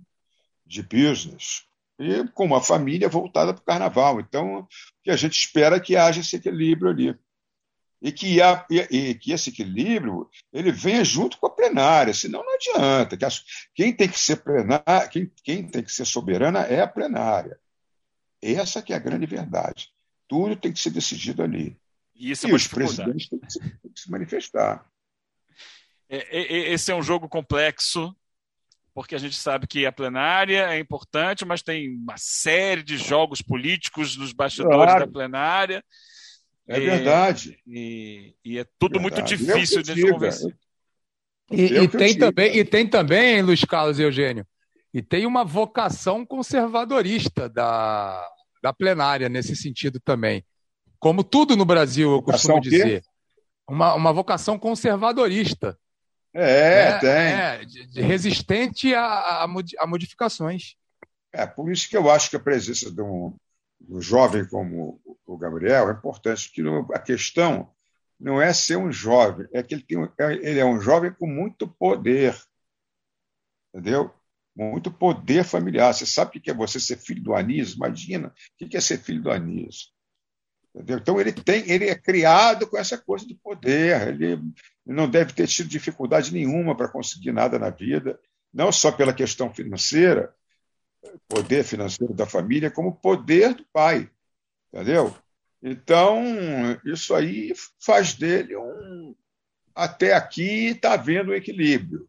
de 0.67 0.83
business, 0.83 1.65
e 1.99 2.27
com 2.35 2.45
uma 2.45 2.61
família 2.61 3.09
voltada 3.09 3.55
para 3.55 3.63
o 3.63 3.65
carnaval. 3.65 4.21
Então, 4.21 4.67
a 5.07 5.17
gente 5.17 5.39
espera 5.39 5.77
é 5.77 5.81
que 5.81 5.97
haja 5.97 6.21
esse 6.21 6.37
equilíbrio 6.37 6.91
ali. 6.91 7.19
E 8.05 8.11
que, 8.11 8.43
há, 8.43 8.67
e, 8.69 9.15
que 9.15 9.31
esse 9.31 9.51
equilíbrio 9.51 10.29
ele 10.53 10.73
venha 10.73 11.05
junto 11.05 11.39
com 11.39 11.47
a 11.47 11.51
plenária, 11.51 12.13
senão 12.13 12.43
não 12.45 12.55
adianta. 12.55 13.17
Que 13.17 13.25
quem 13.73 13.93
tem 13.95 14.09
que 14.09 14.19
ser 14.19 14.43
plenária, 14.43 15.07
quem, 15.09 15.31
quem 15.45 15.69
tem 15.69 15.85
que 15.85 15.93
ser 15.93 16.05
soberana 16.05 16.63
é 16.63 16.81
a 16.81 16.89
plenária. 16.89 17.57
Essa 18.43 18.83
que 18.83 18.93
é 18.93 18.97
a 18.97 18.99
grande 18.99 19.25
verdade. 19.25 19.91
Tudo 20.27 20.57
tem 20.57 20.73
que 20.73 20.81
ser 20.81 20.91
decidido 20.91 21.45
ali. 21.45 21.79
E, 22.17 22.33
isso 22.33 22.49
é 22.49 22.51
e 22.51 22.53
os 22.53 22.67
presidentes 22.67 23.29
têm 23.29 23.39
que, 23.39 23.53
se, 23.53 23.61
têm 23.61 23.93
que 23.93 24.01
se 24.01 24.11
manifestar. 24.11 24.92
É, 26.13 26.17
é, 26.31 26.43
é, 26.43 26.73
esse 26.75 26.93
é 26.93 26.95
um 26.95 27.03
jogo 27.03 27.27
complexo, 27.27 28.15
porque 28.93 29.15
a 29.15 29.19
gente 29.19 29.35
sabe 29.35 29.67
que 29.67 29.87
a 29.87 29.91
plenária 29.91 30.69
é 30.69 30.79
importante, 30.79 31.43
mas 31.43 31.63
tem 31.63 31.89
uma 31.89 32.17
série 32.19 32.83
de 32.83 32.99
jogos 32.99 33.41
políticos 33.41 34.15
nos 34.19 34.35
bastidores 34.35 34.77
claro. 34.77 35.07
da 35.07 35.11
plenária. 35.11 35.83
É 36.69 36.77
e, 36.77 36.81
verdade. 36.81 37.59
E, 37.67 38.35
e, 38.45 38.59
é 38.59 38.67
tudo 38.79 39.01
verdade. 39.01 39.23
muito 39.23 39.23
difícil 39.27 39.83
de 39.83 40.11
convencer. 40.11 40.55
E, 41.51 41.63
e 41.63 41.89
tem 41.89 42.19
também, 42.19 42.57
e 42.59 42.65
tem 42.65 42.87
também, 42.87 43.41
Luiz 43.41 43.65
Carlos 43.65 43.99
e 43.99 44.03
Eugênio, 44.03 44.47
e 44.93 45.01
tem 45.01 45.25
uma 45.25 45.45
vocação 45.45 46.27
conservadorista 46.27 47.49
da, 47.49 48.23
da 48.63 48.71
plenária 48.71 49.31
nesse 49.31 49.57
sentido 49.57 49.99
também. 49.99 50.45
Como 50.99 51.25
tudo 51.25 51.57
no 51.57 51.65
Brasil, 51.65 52.11
eu 52.11 52.17
vocação 52.17 52.57
costumo 52.57 52.61
dizer. 52.61 53.03
Uma, 53.67 53.95
uma 53.95 54.13
vocação 54.13 54.59
conservadorista. 54.59 55.79
É, 56.35 56.93
né? 56.93 56.99
tem. 56.99 58.01
É, 58.01 58.07
resistente 58.07 58.95
a, 58.95 59.45
a, 59.45 59.87
modificações. 59.87 60.77
É, 61.33 61.47
por 61.47 61.71
isso 61.71 61.89
que 61.89 61.97
eu 61.97 62.11
acho 62.11 62.31
que 62.31 62.37
a 62.37 62.41
presença 62.41 62.91
de 62.91 63.03
um, 63.03 63.37
um 63.89 64.01
jovem 64.01 64.47
como 64.47 65.01
o 65.27 65.37
Gabriel 65.37 65.89
é 65.89 65.93
importante, 65.93 66.49
porque 66.49 66.95
a 66.95 66.99
questão 66.99 67.71
não 68.19 68.41
é 68.41 68.53
ser 68.53 68.77
um 68.77 68.93
jovem, 68.93 69.47
é 69.53 69.63
que 69.63 69.75
ele, 69.75 69.83
tem, 69.83 69.99
é, 70.19 70.33
ele 70.33 70.59
é 70.59 70.65
um 70.65 70.81
jovem 70.81 71.13
com 71.13 71.27
muito 71.27 71.67
poder. 71.67 72.41
Entendeu? 73.75 74.15
Muito 74.55 74.91
poder 74.91 75.45
familiar. 75.45 75.93
Você 75.93 76.07
sabe 76.07 76.39
o 76.39 76.41
que 76.41 76.51
é 76.51 76.55
você 76.55 76.79
ser 76.79 76.99
filho 76.99 77.23
do 77.23 77.35
Anísio? 77.35 77.77
Imagina 77.77 78.29
o 78.61 78.69
que 78.69 78.77
é 78.77 78.81
ser 78.81 78.99
filho 78.99 79.23
do 79.23 79.31
Anísio. 79.31 79.89
Entendeu? 80.75 80.99
Então 80.99 81.21
ele 81.21 81.33
tem, 81.33 81.71
ele 81.71 81.89
é 81.89 81.95
criado 81.95 82.67
com 82.67 82.79
essa 82.79 82.97
coisa 82.97 83.27
de 83.27 83.35
poder. 83.35 84.09
Ele 84.09 84.41
não 84.87 85.09
deve 85.09 85.33
ter 85.33 85.47
tido 85.47 85.69
dificuldade 85.69 86.33
nenhuma 86.33 86.77
para 86.77 86.89
conseguir 86.89 87.33
nada 87.33 87.59
na 87.59 87.71
vida, 87.71 88.19
não 88.53 88.73
só 88.73 88.91
pela 88.91 89.13
questão 89.13 89.53
financeira, 89.53 90.35
poder 91.29 91.65
financeiro 91.65 92.15
da 92.15 92.27
família, 92.27 92.71
como 92.71 92.95
poder 92.95 93.55
do 93.55 93.65
pai, 93.73 94.09
entendeu? 94.73 95.15
Então 95.63 96.23
isso 96.85 97.15
aí 97.15 97.53
faz 97.79 98.15
dele 98.15 98.57
um 98.57 99.15
até 99.75 100.13
aqui 100.13 100.69
está 100.69 100.95
havendo 100.95 101.31
um 101.31 101.35
equilíbrio, 101.35 102.07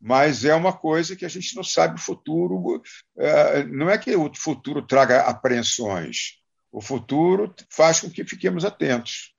mas 0.00 0.44
é 0.44 0.54
uma 0.54 0.72
coisa 0.72 1.16
que 1.16 1.24
a 1.24 1.28
gente 1.28 1.54
não 1.54 1.64
sabe 1.64 1.96
o 1.96 2.02
futuro. 2.02 2.82
É, 3.16 3.64
não 3.64 3.90
é 3.90 3.98
que 3.98 4.14
o 4.16 4.32
futuro 4.34 4.80
traga 4.80 5.22
apreensões, 5.22 6.38
o 6.70 6.80
futuro 6.80 7.54
faz 7.70 8.00
com 8.00 8.10
que 8.10 8.24
fiquemos 8.24 8.64
atentos, 8.64 9.34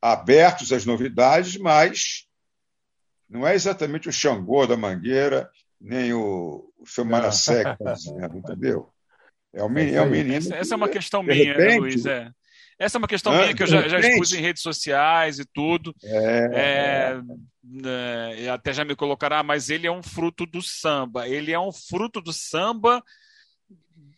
abertos 0.00 0.72
às 0.72 0.84
novidades, 0.84 1.56
mas 1.56 2.26
não 3.28 3.46
é 3.46 3.54
exatamente 3.54 4.08
o 4.08 4.12
Xangô 4.12 4.66
da 4.66 4.76
Mangueira, 4.76 5.50
nem 5.80 6.12
o, 6.12 6.72
o 6.78 6.86
seu 6.86 7.04
que 7.04 7.14
está 7.14 7.92
dizendo, 7.92 8.38
entendeu? 8.38 8.92
É 9.52 9.62
o 9.62 9.68
menino. 9.68 9.96
É 9.96 10.02
o 10.02 10.10
menino 10.10 10.36
essa, 10.36 10.54
essa 10.54 10.74
é 10.74 10.76
uma 10.76 10.88
questão 10.88 11.22
minha, 11.22 11.36
né, 11.36 11.50
repente, 11.52 11.68
né, 11.68 11.78
Luiz? 11.78 12.06
É. 12.06 12.30
Essa 12.78 12.98
é 12.98 13.00
uma 13.00 13.08
questão 13.08 13.32
minha 13.32 13.54
que 13.54 13.62
eu 13.62 13.66
já, 13.66 13.88
já, 13.88 13.98
expus 13.98 14.34
em 14.34 14.40
redes 14.40 14.62
sociais 14.62 15.38
e 15.38 15.46
tudo. 15.46 15.94
É, 16.04 16.50
é, 16.52 18.44
é, 18.44 18.50
até 18.50 18.70
já 18.74 18.84
me 18.84 18.94
colocará, 18.94 19.42
mas 19.42 19.70
ele 19.70 19.86
é 19.86 19.90
um 19.90 20.02
fruto 20.02 20.44
do 20.44 20.60
samba. 20.60 21.26
Ele 21.26 21.52
é 21.52 21.58
um 21.58 21.72
fruto 21.72 22.20
do 22.20 22.34
samba 22.34 23.02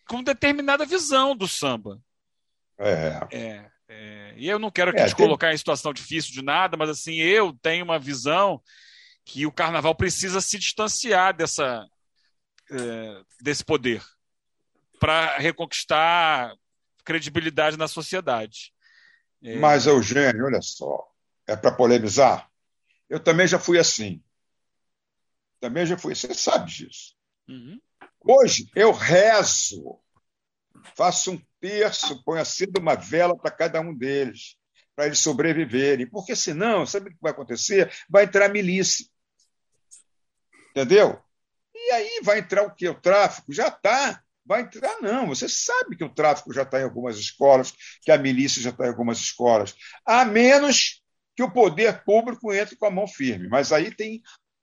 com 0.08 0.22
determinada 0.22 0.86
visão 0.86 1.36
do 1.36 1.46
samba. 1.46 2.00
É. 2.78 3.28
é, 3.30 3.70
é 3.88 4.34
e 4.36 4.48
eu 4.48 4.58
não 4.58 4.70
quero 4.70 4.90
aqui 4.90 5.00
é, 5.00 5.06
te 5.06 5.14
tem... 5.14 5.24
colocar 5.24 5.52
em 5.52 5.58
situação 5.58 5.92
difícil 5.92 6.32
de 6.32 6.42
nada, 6.42 6.76
mas 6.76 6.90
assim, 6.90 7.16
eu 7.16 7.52
tenho 7.60 7.84
uma 7.84 7.98
visão 7.98 8.60
que 9.24 9.46
o 9.46 9.52
carnaval 9.52 9.94
precisa 9.94 10.40
se 10.40 10.58
distanciar 10.58 11.36
dessa, 11.36 11.86
é, 12.70 13.22
desse 13.40 13.64
poder 13.64 14.02
para 14.98 15.36
reconquistar 15.38 16.54
credibilidade 17.04 17.76
na 17.76 17.86
sociedade. 17.86 18.72
É... 19.42 19.56
Mas, 19.56 19.86
Eugênio, 19.86 20.46
olha 20.46 20.60
só, 20.62 21.06
é 21.46 21.56
para 21.56 21.72
polemizar? 21.72 22.50
Eu 23.08 23.20
também 23.20 23.46
já 23.46 23.58
fui 23.58 23.78
assim. 23.78 24.22
Também 25.60 25.86
já 25.86 25.96
fui. 25.96 26.14
Você 26.14 26.34
sabe 26.34 26.70
disso. 26.70 27.14
Uhum. 27.48 27.80
Hoje 28.24 28.68
eu 28.74 28.92
rezo, 28.92 29.98
faço 30.96 31.32
um 31.32 31.42
terço, 31.60 32.22
ponho 32.24 32.40
acendo 32.40 32.80
uma 32.80 32.94
vela 32.94 33.36
para 33.36 33.50
cada 33.50 33.80
um 33.80 33.94
deles, 33.94 34.56
para 34.94 35.06
eles 35.06 35.18
sobreviverem. 35.18 36.08
Porque 36.08 36.34
senão, 36.34 36.86
sabe 36.86 37.08
o 37.08 37.12
que 37.12 37.18
vai 37.20 37.32
acontecer? 37.32 37.92
Vai 38.08 38.24
entrar 38.24 38.48
milícia. 38.48 39.06
Entendeu? 40.70 41.20
E 41.74 41.90
aí 41.92 42.20
vai 42.22 42.40
entrar 42.40 42.64
o 42.64 42.74
que? 42.74 42.88
O 42.88 43.00
tráfico? 43.00 43.52
Já 43.52 43.68
está. 43.68 44.22
Vai 44.44 44.62
entrar, 44.62 45.00
não. 45.00 45.26
Você 45.28 45.48
sabe 45.48 45.96
que 45.96 46.04
o 46.04 46.12
tráfico 46.12 46.52
já 46.52 46.62
está 46.62 46.80
em 46.80 46.84
algumas 46.84 47.18
escolas, 47.18 47.72
que 48.02 48.10
a 48.10 48.18
milícia 48.18 48.62
já 48.62 48.70
está 48.70 48.86
em 48.86 48.88
algumas 48.88 49.18
escolas. 49.18 49.74
A 50.04 50.24
menos 50.24 51.02
que 51.36 51.42
o 51.42 51.50
poder 51.50 52.02
público 52.04 52.52
entre 52.52 52.74
com 52.74 52.86
a 52.86 52.90
mão 52.90 53.06
firme. 53.06 53.46
Mas 53.48 53.72
aí 53.72 53.94
tem 53.94 54.22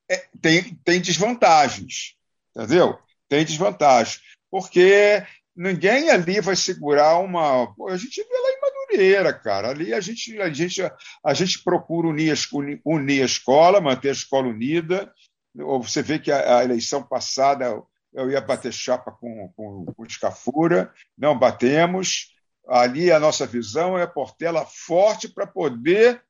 é, 0.09 0.27
tem, 0.41 0.75
tem 0.83 1.01
desvantagens, 1.01 2.15
entendeu? 2.55 2.99
Tem 3.27 3.43
desvantagens, 3.43 4.21
porque 4.51 5.25
ninguém 5.55 6.09
ali 6.09 6.39
vai 6.41 6.55
segurar 6.55 7.17
uma. 7.19 7.73
A 7.89 7.97
gente 7.97 8.21
vê 8.21 8.37
lá 8.37 8.49
em 8.49 8.61
Madureira, 8.61 9.33
cara. 9.33 9.69
Ali 9.69 9.93
a 9.93 9.99
gente, 9.99 10.39
a 10.39 10.49
gente, 10.51 10.81
a 11.23 11.33
gente 11.33 11.63
procura 11.63 12.07
unir, 12.07 12.37
unir 12.85 13.21
a 13.21 13.25
escola, 13.25 13.81
manter 13.81 14.09
a 14.09 14.13
escola 14.13 14.47
unida. 14.47 15.11
Você 15.55 16.01
vê 16.01 16.19
que 16.19 16.31
a, 16.31 16.59
a 16.59 16.63
eleição 16.63 17.01
passada 17.01 17.81
eu 18.13 18.31
ia 18.31 18.41
bater 18.41 18.71
chapa 18.71 19.11
com, 19.11 19.51
com, 19.55 19.85
com 19.85 20.05
Escafura, 20.05 20.93
não 21.17 21.37
batemos. 21.37 22.33
Ali 22.67 23.11
a 23.11 23.19
nossa 23.19 23.45
visão 23.45 23.97
é 23.97 24.07
Portela 24.07 24.65
forte 24.65 25.27
para 25.27 25.45
poder 25.45 26.23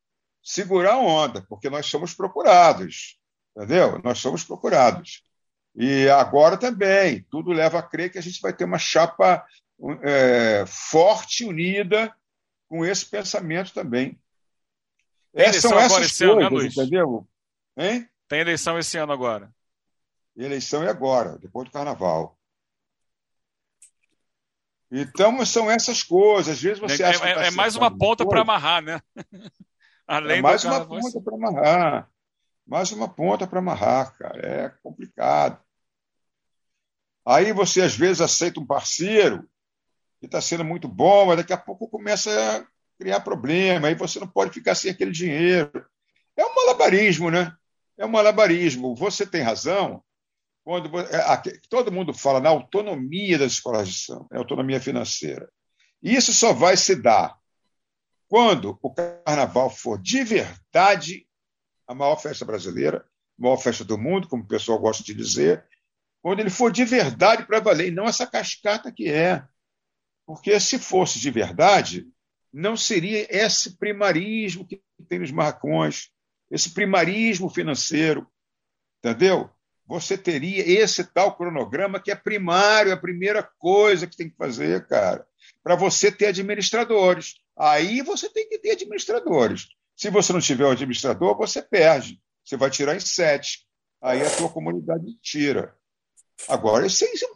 segurar 0.43 0.93
a 0.93 0.99
onda, 0.99 1.45
porque 1.47 1.69
nós 1.69 1.85
somos 1.85 2.13
procurados, 2.13 3.17
entendeu? 3.55 3.99
Nós 4.03 4.19
somos 4.19 4.43
procurados. 4.43 5.23
E 5.75 6.07
agora 6.09 6.57
também, 6.57 7.25
tudo 7.29 7.51
leva 7.51 7.79
a 7.79 7.83
crer 7.83 8.09
que 8.11 8.17
a 8.17 8.21
gente 8.21 8.39
vai 8.41 8.53
ter 8.53 8.63
uma 8.63 8.79
chapa 8.79 9.45
é, 10.03 10.63
forte, 10.65 11.43
unida, 11.43 12.15
com 12.67 12.85
esse 12.85 13.05
pensamento 13.05 13.73
também. 13.73 14.19
Tem 15.33 15.51
são 15.53 15.77
essas 15.77 16.17
coisas, 16.17 16.21
ano, 16.21 16.61
né, 16.61 16.67
entendeu? 16.67 17.27
Hein? 17.77 18.09
Tem 18.27 18.39
eleição 18.39 18.79
esse 18.79 18.97
ano 18.97 19.11
agora. 19.11 19.53
Eleição 20.35 20.81
é 20.83 20.89
agora, 20.89 21.37
depois 21.37 21.67
do 21.67 21.71
carnaval. 21.71 22.37
Então, 24.89 25.45
são 25.45 25.69
essas 25.69 26.01
coisas. 26.01 26.55
Às 26.55 26.61
vezes 26.61 26.79
você 26.79 27.03
é, 27.03 27.07
acha 27.07 27.25
é, 27.25 27.33
que 27.33 27.39
tá 27.39 27.45
é 27.47 27.51
mais 27.51 27.75
uma 27.75 27.95
ponta 27.95 28.25
para 28.25 28.41
amarrar, 28.41 28.81
né? 28.81 29.01
Além 30.07 30.39
é 30.39 30.41
mais 30.41 30.63
uma 30.63 30.85
ponta 30.85 31.21
para 31.21 31.35
amarrar. 31.35 32.09
Mais 32.65 32.91
uma 32.91 33.07
ponta 33.07 33.45
para 33.45 33.59
amarrar, 33.59 34.17
cara. 34.17 34.39
É 34.39 34.69
complicado. 34.81 35.64
Aí 37.25 37.51
você, 37.51 37.81
às 37.81 37.95
vezes, 37.95 38.21
aceita 38.21 38.59
um 38.59 38.65
parceiro 38.65 39.49
que 40.19 40.25
está 40.27 40.39
sendo 40.39 40.63
muito 40.63 40.87
bom, 40.87 41.25
mas 41.25 41.37
daqui 41.37 41.53
a 41.53 41.57
pouco 41.57 41.87
começa 41.87 42.29
a 42.31 42.65
criar 42.99 43.21
problema. 43.21 43.87
Aí 43.87 43.95
você 43.95 44.19
não 44.19 44.27
pode 44.27 44.51
ficar 44.51 44.75
sem 44.75 44.91
aquele 44.91 45.11
dinheiro. 45.11 45.85
É 46.37 46.45
um 46.45 46.53
malabarismo, 46.53 47.31
né? 47.31 47.51
É 47.97 48.05
um 48.05 48.09
malabarismo. 48.09 48.95
Você 48.95 49.25
tem 49.25 49.41
razão 49.41 50.03
quando 50.63 50.99
é, 50.99 51.59
todo 51.69 51.91
mundo 51.91 52.13
fala 52.13 52.39
na 52.39 52.49
autonomia 52.49 53.37
das 53.37 53.53
escolas 53.53 53.87
de 53.87 53.99
samba, 53.99 54.27
né, 54.31 54.39
autonomia 54.39 54.81
financeira. 54.81 55.47
Isso 56.01 56.33
só 56.33 56.53
vai 56.53 56.75
se 56.75 56.95
dar 56.95 57.37
quando 58.27 58.77
o 58.81 58.91
carnaval 58.91 59.69
for 59.69 60.01
de 60.01 60.23
verdade 60.23 61.27
a 61.87 61.93
maior 61.93 62.15
festa 62.15 62.43
brasileira, 62.43 63.05
a 63.39 63.41
maior 63.41 63.57
festa 63.57 63.83
do 63.83 63.97
mundo, 63.97 64.27
como 64.27 64.43
o 64.43 64.47
pessoal 64.47 64.79
gosta 64.79 65.03
de 65.03 65.13
dizer, 65.13 65.63
quando 66.25 66.39
ele 66.39 66.49
for 66.49 66.71
de 66.71 66.83
verdade 66.83 67.45
para 67.45 67.59
valer, 67.59 67.89
e 67.89 67.91
não 67.91 68.05
essa 68.05 68.25
cascata 68.25 68.91
que 68.91 69.07
é. 69.07 69.43
Porque 70.25 70.59
se 70.59 70.79
fosse 70.79 71.19
de 71.19 71.29
verdade, 71.29 72.07
não 72.51 72.75
seria 72.75 73.27
esse 73.29 73.77
primarismo 73.77 74.65
que 74.65 74.81
tem 75.07 75.19
nos 75.19 75.29
marcões, 75.29 76.09
esse 76.49 76.73
primarismo 76.73 77.47
financeiro, 77.47 78.25
entendeu? 78.97 79.51
você 79.85 80.17
teria 80.17 80.67
esse 80.67 81.03
tal 81.03 81.37
cronograma 81.37 81.99
que 81.99 82.09
é 82.09 82.15
primário, 82.15 82.89
é 82.89 82.95
a 82.95 82.99
primeira 82.99 83.47
coisa 83.59 84.07
que 84.07 84.17
tem 84.17 84.27
que 84.27 84.35
fazer, 84.35 84.87
cara, 84.87 85.27
para 85.61 85.75
você 85.75 86.11
ter 86.11 86.25
administradores. 86.25 87.35
Aí 87.55 88.01
você 88.01 88.27
tem 88.27 88.49
que 88.49 88.57
ter 88.57 88.71
administradores. 88.71 89.67
Se 89.95 90.09
você 90.09 90.33
não 90.33 90.39
tiver 90.39 90.65
o 90.65 90.71
administrador, 90.71 91.37
você 91.37 91.61
perde. 91.61 92.19
Você 92.43 92.57
vai 92.57 92.71
tirar 92.71 92.95
em 92.95 92.99
sete. 92.99 93.63
Aí 94.01 94.23
a 94.23 94.35
tua 94.35 94.49
comunidade 94.49 95.05
tira. 95.21 95.77
Agora, 96.47 96.85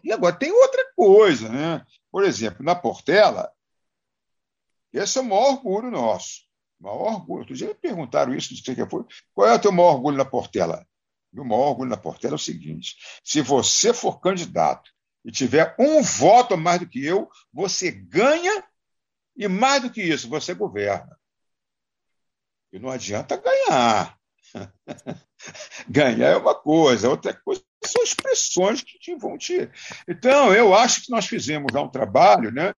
e 0.03 0.11
agora 0.11 0.35
tem 0.35 0.51
outra 0.51 0.91
coisa, 0.95 1.49
né? 1.49 1.85
Por 2.11 2.23
exemplo, 2.23 2.63
na 2.63 2.75
Portela, 2.75 3.51
esse 4.91 5.17
é 5.17 5.21
o 5.21 5.25
maior 5.25 5.53
orgulho 5.53 5.91
nosso. 5.91 6.41
O 6.79 6.83
maior 6.83 7.13
orgulho. 7.13 7.39
Outro 7.39 7.55
dia 7.55 7.67
me 7.67 7.75
perguntaram 7.75 8.33
isso, 8.33 8.53
não 8.53 8.61
sei 8.61 8.73
o 8.73 8.77
que 8.77 8.89
foi. 8.89 9.05
Qual 9.33 9.47
é 9.47 9.53
o 9.53 9.59
teu 9.59 9.71
maior 9.71 9.93
orgulho 9.93 10.17
na 10.17 10.25
Portela? 10.25 10.85
O 11.33 11.43
maior 11.43 11.69
orgulho 11.69 11.89
da 11.89 11.97
Portela 11.97 12.33
é 12.33 12.35
o 12.35 12.39
seguinte: 12.39 12.97
se 13.23 13.41
você 13.41 13.93
for 13.93 14.19
candidato 14.19 14.91
e 15.23 15.31
tiver 15.31 15.75
um 15.79 16.01
voto 16.01 16.55
a 16.55 16.57
mais 16.57 16.79
do 16.79 16.87
que 16.87 17.05
eu, 17.05 17.29
você 17.53 17.91
ganha 17.91 18.63
e 19.35 19.47
mais 19.47 19.81
do 19.81 19.91
que 19.91 20.01
isso, 20.01 20.27
você 20.27 20.53
governa. 20.53 21.17
E 22.71 22.79
não 22.79 22.89
adianta 22.89 23.37
ganhar. 23.37 24.17
ganhar 25.87 26.27
é 26.27 26.37
uma 26.37 26.55
coisa, 26.55 27.09
outra 27.09 27.33
coisa 27.33 27.63
são 27.91 28.03
expressões 28.03 28.81
que 28.81 28.97
te 28.99 29.15
vão 29.15 29.37
te. 29.37 29.69
Então, 30.07 30.53
eu 30.53 30.73
acho 30.73 31.03
que 31.03 31.11
nós 31.11 31.25
fizemos 31.25 31.71
lá 31.73 31.81
um 31.81 31.89
trabalho, 31.89 32.51
né? 32.51 32.73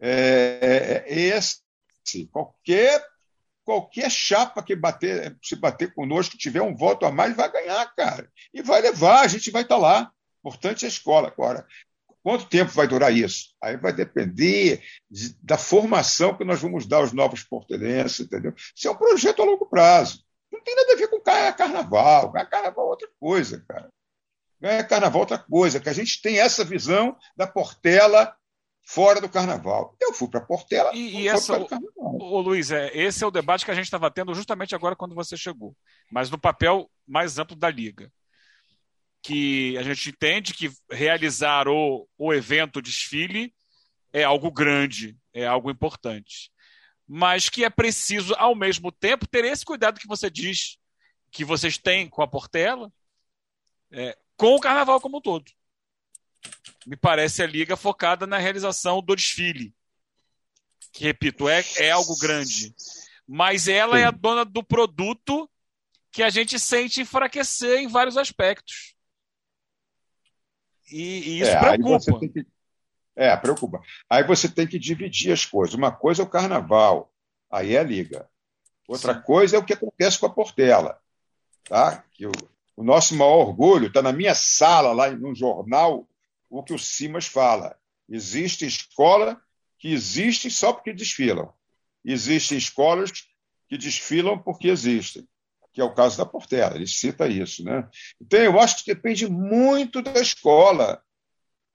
É, 0.00 1.04
é, 1.06 1.12
é 1.12 1.20
esse, 1.36 1.60
qualquer 2.30 3.02
qualquer 3.64 4.10
chapa 4.10 4.62
que 4.62 4.74
bater, 4.74 5.36
se 5.42 5.56
bater 5.56 5.94
conosco, 5.94 6.32
que 6.32 6.38
tiver 6.38 6.62
um 6.62 6.74
voto 6.74 7.06
a 7.06 7.12
mais, 7.12 7.36
vai 7.36 7.50
ganhar, 7.50 7.86
cara. 7.94 8.28
E 8.52 8.62
vai 8.62 8.80
levar, 8.80 9.20
a 9.20 9.28
gente 9.28 9.50
vai 9.50 9.62
estar 9.62 9.76
tá 9.76 9.80
lá. 9.80 10.12
Importante 10.40 10.84
é 10.84 10.88
a 10.88 10.90
escola. 10.90 11.28
Agora, 11.28 11.66
quanto 12.22 12.48
tempo 12.48 12.72
vai 12.72 12.88
durar 12.88 13.12
isso? 13.12 13.54
Aí 13.62 13.76
vai 13.76 13.92
depender 13.92 14.82
de, 15.10 15.36
da 15.42 15.56
formação 15.56 16.36
que 16.36 16.44
nós 16.44 16.60
vamos 16.60 16.86
dar 16.86 16.98
aos 16.98 17.12
novos 17.12 17.44
portelenses, 17.44 18.20
entendeu? 18.20 18.52
Isso 18.74 18.88
é 18.88 18.90
um 18.90 18.96
projeto 18.96 19.42
a 19.42 19.44
longo 19.44 19.66
prazo. 19.66 20.24
Não 20.50 20.60
tem 20.62 20.74
nada 20.74 20.92
a 20.92 20.96
ver 20.96 21.08
com 21.08 21.20
carnaval. 21.20 22.32
Carnaval 22.32 22.86
é 22.86 22.90
outra 22.90 23.08
coisa, 23.18 23.64
cara. 23.66 23.88
Ganhar 24.62 24.84
carnaval 24.84 25.18
é 25.18 25.22
outra 25.22 25.38
coisa, 25.38 25.80
que 25.80 25.88
a 25.88 25.92
gente 25.92 26.22
tem 26.22 26.38
essa 26.38 26.64
visão 26.64 27.16
da 27.36 27.48
Portela 27.48 28.32
fora 28.84 29.20
do 29.20 29.28
carnaval. 29.28 29.96
Eu 30.00 30.14
fui 30.14 30.28
para 30.28 30.40
Portela. 30.40 30.94
E, 30.94 31.22
e 31.22 31.28
essa, 31.28 31.58
o, 31.96 32.40
Luiz, 32.40 32.70
é, 32.70 32.96
esse 32.96 33.24
é 33.24 33.26
o 33.26 33.32
debate 33.32 33.64
que 33.64 33.72
a 33.72 33.74
gente 33.74 33.86
estava 33.86 34.08
tendo 34.08 34.32
justamente 34.32 34.72
agora 34.72 34.94
quando 34.94 35.16
você 35.16 35.36
chegou, 35.36 35.76
mas 36.08 36.30
no 36.30 36.38
papel 36.38 36.88
mais 37.04 37.40
amplo 37.40 37.56
da 37.56 37.68
liga. 37.68 38.08
Que 39.20 39.76
a 39.78 39.82
gente 39.82 40.10
entende 40.10 40.54
que 40.54 40.70
realizar 40.88 41.66
o, 41.66 42.08
o 42.16 42.32
evento 42.32 42.80
desfile 42.80 43.52
é 44.12 44.22
algo 44.22 44.48
grande, 44.48 45.16
é 45.34 45.44
algo 45.44 45.72
importante. 45.72 46.52
Mas 47.04 47.48
que 47.48 47.64
é 47.64 47.70
preciso, 47.70 48.32
ao 48.36 48.54
mesmo 48.54 48.92
tempo, 48.92 49.26
ter 49.26 49.44
esse 49.44 49.64
cuidado 49.64 49.98
que 49.98 50.06
você 50.06 50.30
diz 50.30 50.78
que 51.32 51.44
vocês 51.44 51.78
têm 51.78 52.08
com 52.08 52.22
a 52.22 52.28
Portela, 52.28 52.92
é, 53.90 54.16
com 54.36 54.54
o 54.54 54.60
carnaval 54.60 55.00
como 55.00 55.18
um 55.18 55.20
todo 55.20 55.50
me 56.86 56.96
parece 56.96 57.42
a 57.42 57.46
liga 57.46 57.76
focada 57.76 58.26
na 58.26 58.38
realização 58.38 59.02
do 59.02 59.14
desfile. 59.14 59.74
Que, 60.92 61.04
repito, 61.04 61.48
é, 61.48 61.62
é 61.78 61.90
algo 61.90 62.18
grande. 62.18 62.74
Mas 63.26 63.68
ela 63.68 63.96
Sim. 63.96 64.02
é 64.02 64.04
a 64.06 64.10
dona 64.10 64.44
do 64.44 64.62
produto 64.62 65.48
que 66.10 66.22
a 66.22 66.28
gente 66.28 66.58
sente 66.58 67.00
enfraquecer 67.00 67.78
em 67.78 67.88
vários 67.88 68.16
aspectos. 68.16 68.94
E, 70.90 71.00
e 71.00 71.40
isso 71.40 71.50
é, 71.50 71.58
preocupa. 71.58 72.20
Que... 72.20 72.46
É, 73.16 73.36
preocupa. 73.36 73.80
Aí 74.10 74.24
você 74.24 74.48
tem 74.48 74.66
que 74.66 74.78
dividir 74.78 75.32
as 75.32 75.46
coisas. 75.46 75.74
Uma 75.74 75.92
coisa 75.92 76.22
é 76.22 76.24
o 76.24 76.28
carnaval, 76.28 77.10
aí 77.50 77.74
é 77.74 77.78
a 77.78 77.84
liga. 77.84 78.28
Outra 78.86 79.14
Sim. 79.14 79.22
coisa 79.22 79.56
é 79.56 79.58
o 79.58 79.64
que 79.64 79.72
acontece 79.72 80.18
com 80.18 80.26
a 80.26 80.30
Portela. 80.30 81.00
Tá? 81.64 82.04
Que 82.12 82.26
o, 82.26 82.32
o 82.82 82.84
nosso 82.84 83.14
maior 83.14 83.46
orgulho 83.46 83.86
está 83.86 84.02
na 84.02 84.12
minha 84.12 84.34
sala, 84.34 84.92
lá 84.92 85.08
num 85.08 85.32
jornal 85.32 86.04
o 86.50 86.64
que 86.64 86.74
o 86.74 86.78
Simas 86.78 87.26
fala. 87.26 87.78
Existe 88.08 88.66
escola 88.66 89.40
que 89.78 89.92
existe 89.92 90.50
só 90.50 90.72
porque 90.72 90.92
desfilam. 90.92 91.52
Existem 92.04 92.58
escolas 92.58 93.12
que 93.68 93.78
desfilam 93.78 94.36
porque 94.36 94.66
existem, 94.66 95.26
que 95.72 95.80
é 95.80 95.84
o 95.84 95.94
caso 95.94 96.18
da 96.18 96.26
Portela, 96.26 96.74
ele 96.74 96.88
cita 96.88 97.28
isso. 97.28 97.64
Né? 97.64 97.88
Então, 98.20 98.40
eu 98.40 98.58
acho 98.58 98.84
que 98.84 98.92
depende 98.92 99.30
muito 99.30 100.02
da 100.02 100.20
escola, 100.20 101.00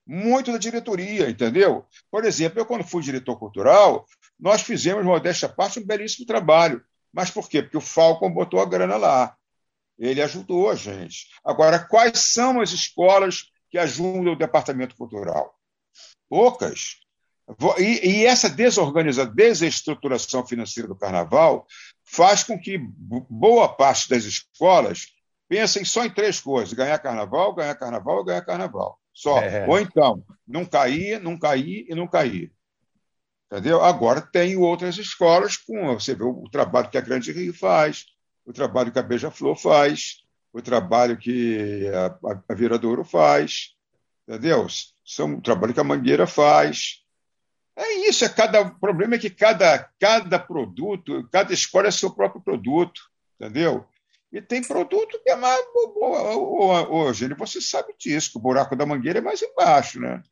muito 0.06 0.52
da 0.52 0.58
diretoria, 0.58 1.30
entendeu? 1.30 1.86
Por 2.10 2.26
exemplo, 2.26 2.60
eu, 2.60 2.66
quando 2.66 2.84
fui 2.84 3.02
diretor 3.02 3.38
cultural, 3.38 4.06
nós 4.38 4.60
fizemos, 4.60 5.02
modéstia 5.06 5.48
à 5.48 5.50
parte, 5.50 5.80
um 5.80 5.86
belíssimo 5.86 6.26
trabalho. 6.26 6.84
Mas 7.10 7.30
por 7.30 7.48
quê? 7.48 7.62
Porque 7.62 7.78
o 7.78 7.80
Falcon 7.80 8.30
botou 8.30 8.60
a 8.60 8.66
grana 8.66 8.98
lá. 8.98 9.37
Ele 9.98 10.22
ajudou 10.22 10.70
a 10.70 10.74
gente. 10.74 11.26
Agora, 11.44 11.78
quais 11.78 12.18
são 12.20 12.60
as 12.60 12.70
escolas 12.70 13.50
que 13.70 13.78
ajudam 13.78 14.32
o 14.32 14.38
departamento 14.38 14.96
cultural. 14.96 15.54
Poucas. 16.28 16.96
E, 17.78 18.10
e 18.10 18.26
essa 18.26 18.48
desorganização, 18.48 19.34
desestruturação 19.34 20.46
financeira 20.46 20.88
do 20.88 20.96
carnaval 20.96 21.66
faz 22.04 22.42
com 22.42 22.58
que 22.58 22.78
boa 22.78 23.68
parte 23.68 24.08
das 24.08 24.24
escolas 24.24 25.06
pensem 25.48 25.84
só 25.84 26.04
em 26.04 26.10
três 26.10 26.40
coisas: 26.40 26.74
ganhar 26.74 26.98
carnaval, 26.98 27.54
ganhar 27.54 27.74
carnaval, 27.74 28.24
ganhar 28.24 28.42
carnaval. 28.42 28.98
Só. 29.14 29.38
É. 29.38 29.66
Ou 29.66 29.80
então, 29.80 30.22
não 30.46 30.64
cair, 30.64 31.20
não 31.20 31.38
cair 31.38 31.86
e 31.88 31.94
não 31.94 32.06
cair. 32.06 32.52
Entendeu? 33.50 33.82
Agora 33.82 34.20
tem 34.20 34.56
outras 34.56 34.98
escolas 34.98 35.56
com 35.56 35.94
você 35.94 36.14
vê 36.14 36.22
o 36.22 36.44
trabalho 36.52 36.90
que 36.90 36.98
a 36.98 37.02
Grande 37.02 37.32
Rio 37.32 37.54
faz, 37.54 38.04
o 38.48 38.52
trabalho 38.52 38.90
que 38.90 38.98
a 38.98 39.02
Beija-Flor 39.02 39.56
faz, 39.56 40.22
o 40.50 40.62
trabalho 40.62 41.18
que 41.18 41.86
a, 41.88 42.18
a, 42.48 42.54
Viradouro 42.54 43.04
faz, 43.04 43.76
entendeu? 44.26 44.66
São 45.04 45.34
o 45.34 45.42
trabalho 45.42 45.74
que 45.74 45.80
a 45.80 45.84
Mangueira 45.84 46.26
faz. 46.26 47.04
É 47.76 48.08
isso, 48.08 48.24
é 48.24 48.28
cada 48.30 48.62
o 48.62 48.80
problema 48.80 49.16
é 49.16 49.18
que 49.18 49.28
cada, 49.28 49.90
cada 50.00 50.38
produto, 50.38 51.28
cada 51.30 51.52
escola 51.52 51.88
é 51.88 51.90
seu 51.90 52.10
próprio 52.10 52.40
produto, 52.40 53.02
entendeu? 53.38 53.86
E 54.32 54.40
tem 54.40 54.62
produto 54.62 55.20
que 55.22 55.28
é 55.28 55.36
mais. 55.36 55.62
Hoje, 56.88 57.28
você 57.34 57.60
sabe 57.60 57.94
disso, 57.98 58.32
que 58.32 58.38
o 58.38 58.42
buraco 58.42 58.74
da 58.74 58.86
mangueira 58.86 59.18
é 59.18 59.22
mais 59.22 59.42
embaixo, 59.42 60.00
né? 60.00 60.22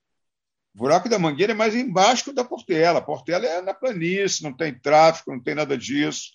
O 0.75 0.79
buraco 0.79 1.07
da 1.11 1.19
mangueira 1.19 1.53
é 1.53 1.57
mais 1.57 1.75
embaixo 1.75 2.25
que 2.25 2.31
o 2.31 2.35
da 2.35 2.45
Portela. 2.45 2.99
A 2.99 3.03
Portela 3.03 3.45
é 3.45 3.61
na 3.61 3.75
planície, 3.75 4.43
não 4.43 4.55
tem 4.55 4.75
tráfego, 4.75 5.33
não 5.33 5.43
tem 5.43 5.55
nada 5.55 5.77
disso. 5.77 6.31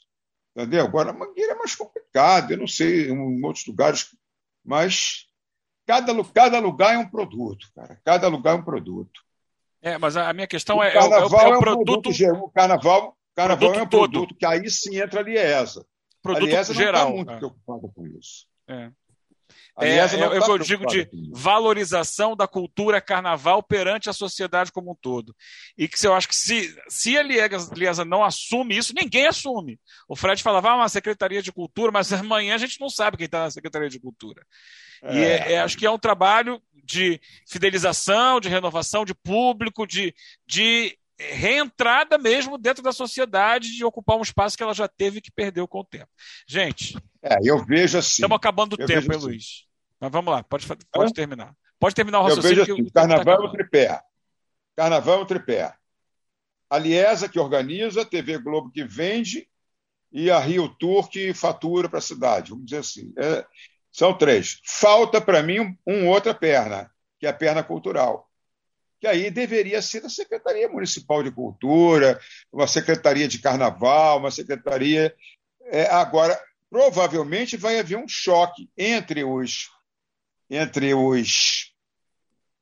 Entendeu? 0.56 0.86
Agora, 0.86 1.12
a 1.12 1.14
mangueira 1.14 1.54
é 1.54 1.56
mais 1.56 1.76
complicada, 1.76 2.54
eu 2.54 2.58
não 2.58 2.68
sei 2.68 3.10
em 3.10 3.46
outros 3.46 3.66
lugares, 3.66 4.16
mas 4.64 5.28
cada, 5.86 6.14
cada 6.26 6.60
lugar 6.60 6.94
é 6.94 6.98
um 6.98 7.10
produto, 7.10 7.68
cara. 7.74 8.00
Cada 8.04 8.28
lugar 8.28 8.56
é 8.56 8.60
um 8.60 8.64
produto. 8.64 9.22
É, 9.82 9.98
mas 9.98 10.16
a 10.16 10.32
minha 10.34 10.48
questão 10.48 10.78
o 10.78 10.84
é, 10.84 10.92
carnaval 10.92 11.40
é, 11.40 11.44
o, 11.44 11.48
é 11.48 11.50
o, 11.50 11.54
é 11.54 11.58
o 11.58 11.60
produto. 11.60 12.10
o 12.10 12.50
carnaval, 12.50 13.18
carnaval 13.36 13.58
produto 13.58 13.80
é 13.80 13.84
um 13.84 13.88
produto 13.88 14.28
todo. 14.30 14.38
que 14.38 14.46
aí 14.46 14.70
sim 14.70 15.00
entra 15.00 15.22
a 15.22 15.24
Liesa. 15.24 15.86
Produto 16.22 16.44
a 16.44 16.46
Liesa 16.48 16.74
geral. 16.74 17.10
não 17.10 17.10
está 17.10 17.16
muito 17.16 17.32
é. 17.32 17.38
preocupada 17.38 17.88
com 17.96 18.08
isso. 18.08 18.46
É. 18.68 18.92
É, 19.80 19.90
é, 19.90 20.00
é, 20.00 20.40
o 20.40 20.44
que 20.44 20.52
eu 20.52 20.58
digo 20.58 20.86
de 20.86 21.10
valorização 21.32 22.36
da 22.36 22.48
cultura 22.48 23.00
carnaval 23.00 23.64
perante 23.64 24.10
a 24.10 24.14
sociedade 24.14 24.72
como 24.72 24.92
um 24.92 24.96
todo. 24.96 25.36
E 25.78 25.88
que 25.88 26.06
eu 26.06 26.14
acho 26.14 26.28
que 26.28 26.36
se, 26.36 26.76
se 26.90 27.18
a 27.18 27.24
Liesa 27.24 28.04
não 28.04 28.24
assume 28.24 28.78
isso, 28.78 28.94
ninguém 28.94 29.28
assume. 29.28 29.80
O 30.08 30.16
Fred 30.16 30.44
falava, 30.44 30.72
ah, 30.72 30.76
uma 30.76 30.90
Secretaria 30.90 31.42
de 31.42 31.52
Cultura, 31.52 31.92
mas 31.92 32.12
amanhã 32.14 32.56
a 32.56 32.58
gente 32.58 32.80
não 32.82 32.90
sabe 32.90 33.18
quem 33.18 33.26
está 33.26 33.44
na 33.44 33.52
Secretaria 33.52 33.90
de 33.90 34.00
Cultura. 34.00 34.46
É. 35.04 35.16
E 35.16 35.20
é, 35.20 35.54
é, 35.54 35.62
acho 35.62 35.78
que 35.78 35.86
é 35.86 35.92
um 35.92 36.00
trabalho 36.00 36.62
de 36.84 37.20
fidelização, 37.48 38.40
de 38.40 38.50
renovação 38.50 39.06
de 39.06 39.16
público, 39.16 39.88
de, 39.88 40.14
de 40.46 40.98
reentrada 41.18 42.18
mesmo 42.18 42.58
dentro 42.58 42.84
da 42.84 42.92
sociedade, 42.92 43.76
de 43.76 43.86
ocupar 43.86 44.18
um 44.18 44.22
espaço 44.22 44.58
que 44.58 44.64
ela 44.64 44.74
já 44.74 44.88
teve 44.88 45.22
que 45.22 45.32
perdeu 45.32 45.68
com 45.68 45.80
o 45.80 45.86
tempo. 45.86 46.10
Gente. 46.48 46.96
É, 47.22 47.38
eu 47.44 47.64
vejo 47.64 47.98
assim. 47.98 48.22
Estamos 48.24 48.36
acabando 48.36 48.74
o 48.74 48.78
tempo, 48.78 48.92
hein, 48.92 49.18
assim. 49.18 49.26
Luiz? 49.26 49.66
Mas 50.00 50.12
vamos 50.12 50.34
lá, 50.34 50.44
pode, 50.44 50.68
pode 50.92 51.14
terminar. 51.14 51.56
Pode 51.80 51.96
terminar 51.96 52.20
o 52.20 52.24
raciocínio. 52.24 52.62
Eu 52.62 52.66
vejo 52.66 52.74
assim, 52.74 52.92
carnaval 52.92 53.38
tá 53.38 53.44
é 53.44 53.48
o 53.48 53.52
tripé. 53.52 54.02
Carnaval 54.76 55.20
é 55.20 55.22
o 55.22 55.26
tripé. 55.26 55.74
A 56.70 56.78
Liesa, 56.78 57.28
que 57.28 57.40
organiza, 57.40 58.02
a 58.02 58.06
TV 58.06 58.38
Globo 58.38 58.72
que 58.72 58.84
vende 58.84 59.48
e 60.12 60.30
a 60.30 60.40
Rio 60.40 60.70
Tour 60.70 61.10
que 61.10 61.34
fatura 61.34 61.88
para 61.88 62.00
a 62.00 62.02
cidade. 62.02 62.52
Vamos 62.52 62.66
dizer 62.66 62.80
assim. 62.80 63.14
É, 63.18 63.46
são 63.92 64.18
três. 64.18 64.60
Falta 64.64 65.20
para 65.20 65.44
mim 65.44 65.60
um, 65.60 65.78
um, 65.86 66.08
outra 66.08 66.34
perna, 66.34 66.90
que 67.20 67.26
é 67.26 67.30
a 67.30 67.34
perna 67.34 67.64
cultural. 67.64 68.30
Que 69.00 69.08
aí 69.08 69.32
deveria 69.32 69.82
ser 69.82 70.06
a 70.06 70.10
Secretaria 70.10 70.70
Municipal 70.70 71.24
de 71.24 71.32
Cultura, 71.32 72.20
uma 72.52 72.68
Secretaria 72.68 73.28
de 73.28 73.40
Carnaval, 73.40 74.20
uma 74.20 74.32
Secretaria. 74.32 75.14
É, 75.66 75.88
agora, 75.88 76.40
provavelmente 76.72 77.58
vai 77.58 77.78
haver 77.78 77.98
um 77.98 78.08
choque 78.08 78.70
entre 78.78 79.26
os 79.26 79.70
entre 80.50 80.94
os 80.94 81.74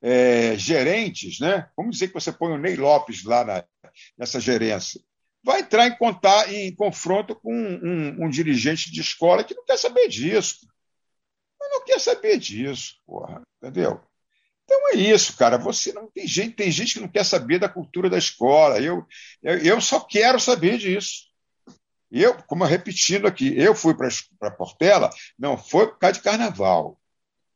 é, 0.02 0.58
gerentes, 0.58 1.40
né? 1.40 1.70
Vamos 1.78 1.94
dizer 1.94 2.08
que 2.08 2.14
você 2.14 2.32
põe 2.32 2.52
o 2.52 2.58
Ney 2.58 2.76
Lopes 2.76 3.24
lá 3.24 3.44
na, 3.44 3.64
nessa 4.18 4.40
gerência. 4.40 5.00
Vai 5.44 5.62
entrar 5.62 5.88
em, 5.88 5.98
contar, 5.98 6.52
em 6.54 6.74
confronto 6.76 7.36
com 7.36 7.54
um, 7.54 7.80
um, 7.84 8.26
um, 8.26 8.30
dirigente 8.30 8.92
de 8.92 9.02
escola 9.02 9.44
que 9.44 9.56
não 9.56 9.66
quer 9.66 9.78
saber 9.78 10.08
disso. 10.08 10.68
Mas 11.60 11.70
não 11.72 11.86
quer 11.86 12.00
saber 12.00 12.38
disso, 12.38 12.96
porra, 13.06 13.42
entendeu? 13.58 14.02
Então 14.64 14.90
é 14.90 14.96
isso, 14.96 15.36
cara. 15.36 15.58
Você 15.58 15.92
não 15.92 16.10
tem 16.12 16.28
gente, 16.28 16.56
tem 16.56 16.72
gente 16.72 16.94
que 16.94 17.00
não 17.00 17.08
quer 17.08 17.24
saber 17.24 17.60
da 17.60 17.70
cultura 17.70 18.10
da 18.10 18.18
escola. 18.18 18.80
Eu, 18.80 19.06
eu, 19.42 19.58
eu 19.60 19.82
só 19.82 20.00
quero 20.00 20.40
saber 20.40 20.78
disso. 20.78 21.29
Eu, 22.12 22.36
como 22.44 22.66
repetindo 22.66 23.28
aqui, 23.28 23.58
eu 23.58 23.76
fui 23.76 23.94
para 23.94 24.52
Portela, 24.52 25.10
não 25.38 25.58
foi 25.58 25.88
por 25.88 26.00
causa 26.00 26.14
de 26.14 26.22
carnaval 26.22 27.00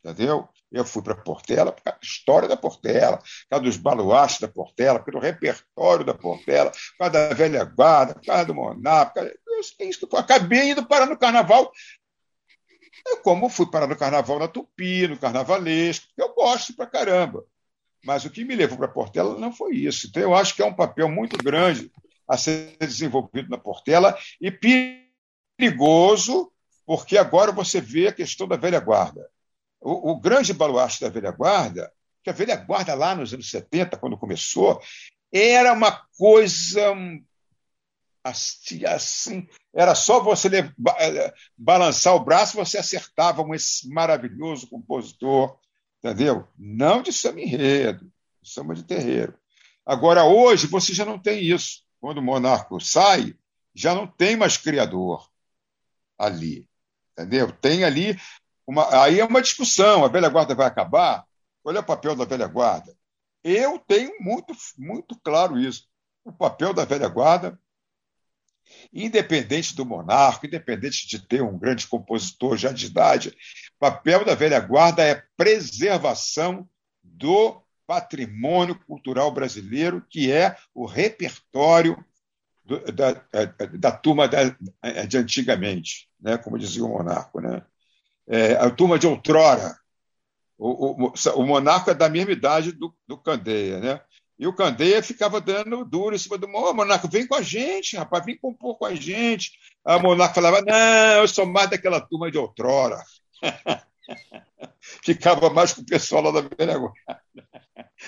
entendeu? 0.03 0.47
Eu 0.71 0.83
fui 0.83 1.01
para 1.01 1.15
Portela 1.15 1.71
por 1.71 1.81
causa 1.83 1.99
da 1.99 2.05
história 2.05 2.47
da 2.47 2.57
Portela, 2.57 3.17
por 3.17 3.49
causa 3.49 3.63
dos 3.63 3.77
baluartes 3.77 4.39
da 4.39 4.47
Portela, 4.47 4.99
pelo 4.99 5.19
repertório 5.19 6.03
da 6.03 6.13
Portela, 6.13 6.71
por 6.71 6.97
causa 6.97 7.13
da 7.13 7.33
velha 7.33 7.63
guarda, 7.63 8.15
por 8.15 8.25
causa 8.25 8.45
do 8.45 8.55
Monar, 8.55 9.13
por 9.13 9.13
causa... 9.13 10.17
acabei 10.17 10.71
indo 10.71 10.85
parar 10.85 11.05
no 11.05 11.17
carnaval. 11.17 11.71
Eu, 13.05 13.17
como 13.17 13.49
fui 13.49 13.69
parar 13.69 13.87
no 13.87 13.95
carnaval 13.95 14.39
na 14.39 14.47
Tupi, 14.47 15.07
no 15.07 15.17
carnavalesco, 15.17 16.07
eu 16.17 16.33
gosto 16.33 16.75
pra 16.75 16.87
caramba. 16.87 17.45
Mas 18.03 18.25
o 18.25 18.29
que 18.29 18.43
me 18.43 18.55
levou 18.55 18.77
para 18.77 18.87
Portela 18.87 19.39
não 19.39 19.51
foi 19.51 19.75
isso. 19.75 20.07
Então, 20.07 20.21
eu 20.21 20.35
acho 20.35 20.55
que 20.55 20.61
é 20.61 20.65
um 20.65 20.73
papel 20.73 21.07
muito 21.07 21.37
grande 21.37 21.89
a 22.27 22.37
ser 22.37 22.77
desenvolvido 22.79 23.49
na 23.49 23.57
Portela 23.57 24.17
e 24.39 24.51
perigoso, 25.57 26.51
porque 26.85 27.17
agora 27.17 27.51
você 27.51 27.79
vê 27.81 28.07
a 28.07 28.13
questão 28.13 28.47
da 28.47 28.57
velha 28.57 28.79
guarda 28.79 29.29
o, 29.83 30.11
o 30.11 30.19
grande 30.19 30.53
baluarte 30.53 31.01
da 31.01 31.09
velha 31.09 31.31
guarda, 31.31 31.91
que 32.23 32.29
a 32.29 32.33
velha 32.33 32.55
guarda 32.55 32.93
lá 32.95 33.13
nos 33.13 33.33
anos 33.33 33.49
70, 33.49 33.97
quando 33.97 34.17
começou, 34.17 34.81
era 35.31 35.73
uma 35.73 35.91
coisa 36.17 36.95
assim, 38.23 38.85
assim 38.85 39.47
era 39.73 39.93
só 39.93 40.23
você 40.23 40.47
eh, 40.47 41.33
balançar 41.57 42.15
o 42.15 42.23
braço 42.23 42.55
você 42.55 42.77
acertava 42.77 43.43
com 43.43 43.53
esse 43.53 43.89
maravilhoso 43.89 44.69
compositor, 44.69 45.57
entendeu? 45.99 46.47
Não 46.57 47.01
de 47.01 47.11
samba 47.11 47.41
enredo, 47.41 48.09
de 48.41 48.49
samba 48.49 48.73
de 48.73 48.83
terreiro. 48.83 49.37
Agora, 49.85 50.23
hoje, 50.23 50.67
você 50.67 50.93
já 50.93 51.03
não 51.03 51.19
tem 51.19 51.43
isso. 51.43 51.82
Quando 52.03 52.17
o 52.17 52.21
monarca 52.21 52.77
sai, 52.81 53.33
já 53.73 53.95
não 53.95 54.05
tem 54.05 54.35
mais 54.35 54.57
criador 54.57 55.31
ali. 56.17 56.67
Entendeu? 57.13 57.49
Tem 57.49 57.85
ali 57.85 58.19
uma, 58.67 59.03
aí 59.03 59.21
é 59.21 59.25
uma 59.25 59.41
discussão: 59.41 60.03
a 60.03 60.09
velha 60.09 60.27
guarda 60.27 60.53
vai 60.53 60.67
acabar? 60.67 61.25
Qual 61.61 61.73
é 61.73 61.79
o 61.79 61.83
papel 61.83 62.13
da 62.13 62.25
velha 62.25 62.45
guarda? 62.45 62.93
Eu 63.41 63.79
tenho 63.79 64.11
muito, 64.19 64.53
muito 64.77 65.17
claro 65.23 65.57
isso. 65.57 65.87
O 66.25 66.33
papel 66.33 66.73
da 66.73 66.83
velha 66.83 67.07
guarda, 67.07 67.57
independente 68.91 69.73
do 69.73 69.85
monarca, 69.85 70.45
independente 70.45 71.07
de 71.07 71.25
ter 71.25 71.41
um 71.41 71.57
grande 71.57 71.87
compositor 71.87 72.57
já 72.57 72.73
de 72.73 72.87
idade, 72.87 73.29
o 73.29 73.79
papel 73.79 74.25
da 74.25 74.35
velha 74.35 74.59
guarda 74.59 75.05
é 75.05 75.23
preservação 75.37 76.67
do 77.01 77.62
patrimônio 77.93 78.79
cultural 78.87 79.31
brasileiro, 79.31 80.03
que 80.09 80.31
é 80.31 80.55
o 80.73 80.85
repertório 80.85 82.03
do, 82.65 82.79
da, 82.91 83.13
da, 83.13 83.45
da, 83.77 83.91
turma 83.91 84.27
da, 84.27 84.55
de 85.07 85.17
antigamente, 85.17 86.09
né? 86.19 86.37
como 86.37 86.57
dizia 86.57 86.83
o 86.83 86.89
monarca. 86.89 87.39
Né? 87.39 87.61
é, 88.27 88.53
a 88.53 88.69
turma 88.69 88.97
de 88.97 89.07
outrora. 89.07 89.75
O, 90.57 91.07
o, 91.07 91.13
o 91.35 91.45
monarca 91.45 91.91
é 91.91 91.95
da 91.95 92.09
mesma 92.09 92.31
idade 92.31 92.71
do, 92.71 92.93
do 93.07 93.17
Candeia, 93.17 93.79
né? 93.79 94.01
E 94.39 94.47
o 94.47 94.55
Candeia 94.55 95.03
ficava 95.03 95.39
dando 95.39 95.85
duro 95.85 96.15
em 96.15 96.17
cima 96.17 96.37
do 96.37 96.47
oh, 96.47 96.73
monarca, 96.73 97.07
vem 97.07 97.27
com 97.27 97.35
a 97.35 97.41
gente, 97.41 97.95
rapaz, 97.95 98.25
vem 98.25 98.37
compor 98.37 98.77
com 98.77 98.85
a 98.85 98.95
gente. 98.95 99.51
A 99.85 99.99
monarca 99.99 100.35
falava, 100.35 100.61
não, 100.61 101.21
eu 101.21 101.27
sou 101.27 101.45
mais 101.45 101.69
daquela 101.69 102.01
turma 102.01 102.31
de 102.31 102.37
outrora. 102.37 103.01
ficava 105.03 105.49
mais 105.49 105.73
com 105.73 105.81
o 105.81 105.85
pessoal 105.85 106.23
lá 106.23 106.41
da 106.41 106.41
velha 106.41 106.77
guarda. 106.77 107.21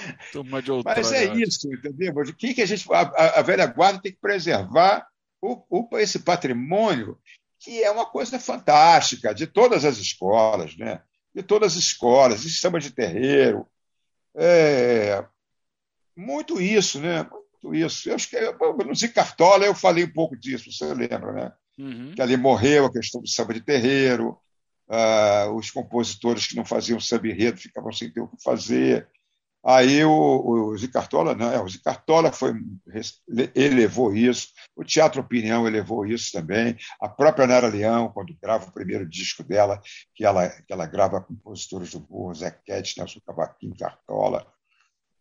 Turma 0.32 0.62
de 0.62 0.72
outrora. 0.72 0.98
Mas 0.98 1.12
é 1.12 1.34
isso, 1.34 1.72
entendeu? 1.72 2.14
O 2.16 2.34
que, 2.36 2.54
que 2.54 2.62
a 2.62 2.66
gente. 2.66 2.86
A, 2.92 3.40
a 3.40 3.42
velha 3.42 3.66
guarda 3.66 4.02
tem 4.02 4.12
que 4.12 4.20
preservar 4.20 5.08
o, 5.42 5.64
o, 5.70 5.98
esse 5.98 6.20
patrimônio 6.20 7.18
que 7.60 7.84
é 7.84 7.90
uma 7.90 8.06
coisa 8.06 8.40
fantástica, 8.40 9.34
de 9.34 9.48
todas 9.48 9.86
as 9.86 9.98
escolas, 9.98 10.78
né? 10.78 11.02
de 11.36 11.44
todas 11.44 11.74
as 11.74 11.80
escolas, 11.80 12.42
de 12.42 12.50
samba 12.50 12.80
de 12.80 12.92
terreiro. 12.92 13.68
É, 14.34 15.24
muito 16.16 16.62
isso, 16.62 17.00
né? 17.02 17.28
Muito 17.30 17.76
isso. 17.76 18.10
Eu 18.10 18.16
acho 18.16 18.30
que 18.30 18.40
no 18.86 18.96
Zicartola 18.96 19.66
eu 19.66 19.76
falei 19.76 20.06
um 20.06 20.14
pouco 20.14 20.38
disso, 20.38 20.72
você 20.72 20.94
lembra, 20.94 21.34
né? 21.34 21.54
Uhum. 21.78 22.14
Que 22.16 22.22
ali 22.22 22.38
morreu 22.38 22.86
a 22.86 22.92
questão 22.92 23.22
do 23.22 23.28
samba 23.28 23.54
de 23.54 23.60
terreiro, 23.60 24.40
uh, 24.88 25.52
os 25.54 25.70
compositores 25.70 26.48
que 26.48 26.56
não 26.56 26.64
faziam 26.64 27.02
samba 27.02 27.28
enredo 27.28 27.60
ficavam 27.60 27.92
sem 27.92 28.10
ter 28.10 28.22
o 28.22 28.30
que 28.30 28.42
fazer. 28.42 29.10
Aí 29.68 30.06
o, 30.06 30.12
o 30.70 30.78
Zicartola, 30.78 31.34
não, 31.34 31.52
é, 31.52 31.60
o 31.60 31.68
Zicartola 31.68 32.32
foi, 32.32 32.54
elevou 33.56 34.16
isso, 34.16 34.50
o 34.76 34.84
Teatro 34.84 35.22
Opinião 35.22 35.66
elevou 35.66 36.06
isso 36.06 36.32
também, 36.32 36.78
a 37.02 37.10
própria 37.10 37.48
Nara 37.48 37.68
Leão, 37.68 38.12
quando 38.12 38.38
grava 38.40 38.68
o 38.68 38.72
primeiro 38.72 39.10
disco 39.10 39.44
dela, 39.44 39.82
que 40.14 40.24
ela, 40.24 40.48
que 40.50 40.72
ela 40.72 40.86
grava 40.86 41.20
compositores 41.20 41.94
do 41.94 42.00
Burro, 42.00 42.36
Zé 42.36 42.52
Quete, 42.52 43.00
Nelson 43.00 43.20
Cavaquinho, 43.26 43.76
Cartola. 43.76 44.46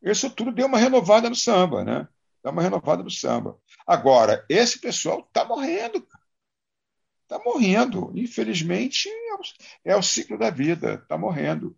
Isso 0.03 0.29
tudo 0.29 0.53
deu 0.53 0.67
uma 0.67 0.77
renovada 0.77 1.31
no 1.31 1.35
samba, 1.35 1.83
né? 1.83 2.07
Deu 2.43 2.53
uma 2.53 2.61
renovada 2.61 3.03
no 3.03 3.11
samba. 3.11 3.59
Agora, 3.87 4.45
esse 4.51 4.79
pessoal 4.79 5.21
está 5.21 5.47
morrendo. 5.47 6.07
está 7.23 7.43
morrendo. 7.43 8.13
Infelizmente, 8.15 9.09
é 9.09 9.35
o, 9.35 9.41
é 9.93 9.97
o 9.97 10.03
ciclo 10.03 10.37
da 10.37 10.51
vida, 10.51 11.01
está 11.03 11.17
morrendo. 11.17 11.75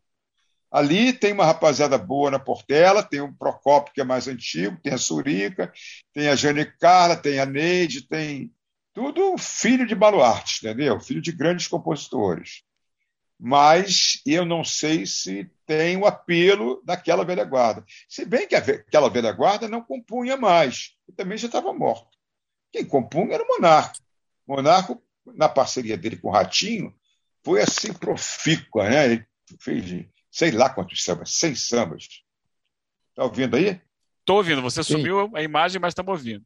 Ali 0.77 1.11
tem 1.11 1.33
uma 1.33 1.47
rapaziada 1.47 1.97
boa 1.97 2.31
na 2.31 2.39
Portela, 2.39 3.03
tem 3.03 3.19
o 3.23 3.33
Procopio, 3.33 3.95
que 3.95 4.01
é 4.03 4.05
mais 4.05 4.29
antigo, 4.29 4.79
tem 4.83 4.93
a 4.93 4.99
Surica, 4.99 5.73
tem 6.13 6.29
a 6.29 6.37
Jane 6.37 6.67
Carla, 6.67 7.17
tem 7.17 7.39
a 7.39 7.47
Neide, 7.47 8.07
tem 8.07 8.55
tudo 8.93 9.39
filho 9.39 9.87
de 9.87 9.95
baluartes, 9.95 10.63
entendeu? 10.63 11.01
Filho 11.01 11.23
de 11.23 11.33
grandes 11.33 11.67
compositores. 11.67 12.63
Mas 13.41 14.21
eu 14.27 14.45
não 14.45 14.63
sei 14.63 15.07
se 15.07 15.51
tem 15.65 15.97
o 15.97 16.05
apelo 16.05 16.83
daquela 16.85 17.25
velha 17.25 17.45
guarda. 17.45 17.83
Se 18.07 18.27
bem 18.27 18.47
que 18.47 18.55
aquela 18.55 19.09
velha 19.09 19.33
guarda 19.33 19.67
não 19.67 19.81
compunha 19.81 20.37
mais, 20.37 20.91
e 21.09 21.13
também 21.13 21.39
já 21.39 21.47
estava 21.47 21.73
morto. 21.73 22.19
Quem 22.71 22.85
compunha 22.85 23.33
era 23.33 23.43
o 23.43 23.49
Monarco. 23.49 23.97
O 24.47 24.55
Monarco, 24.55 25.03
na 25.25 25.49
parceria 25.49 25.97
dele 25.97 26.19
com 26.19 26.29
o 26.29 26.33
Ratinho, 26.33 26.95
foi 27.43 27.63
assim 27.63 27.95
profícua, 27.95 28.91
né? 28.91 29.07
Ele 29.07 29.27
fez 29.59 30.05
sei 30.37 30.51
lá 30.51 30.69
quantos 30.69 31.03
sambas, 31.03 31.33
seis 31.33 31.67
sambas. 31.67 32.23
Está 33.09 33.25
ouvindo 33.25 33.57
aí? 33.57 33.81
Estou 34.21 34.37
ouvindo. 34.37 34.61
Você 34.61 34.85
Sim. 34.85 34.93
sumiu 34.93 35.31
a 35.35 35.43
imagem, 35.43 35.81
mas 35.81 35.93
estamos 35.93 36.13
ouvindo. 36.13 36.45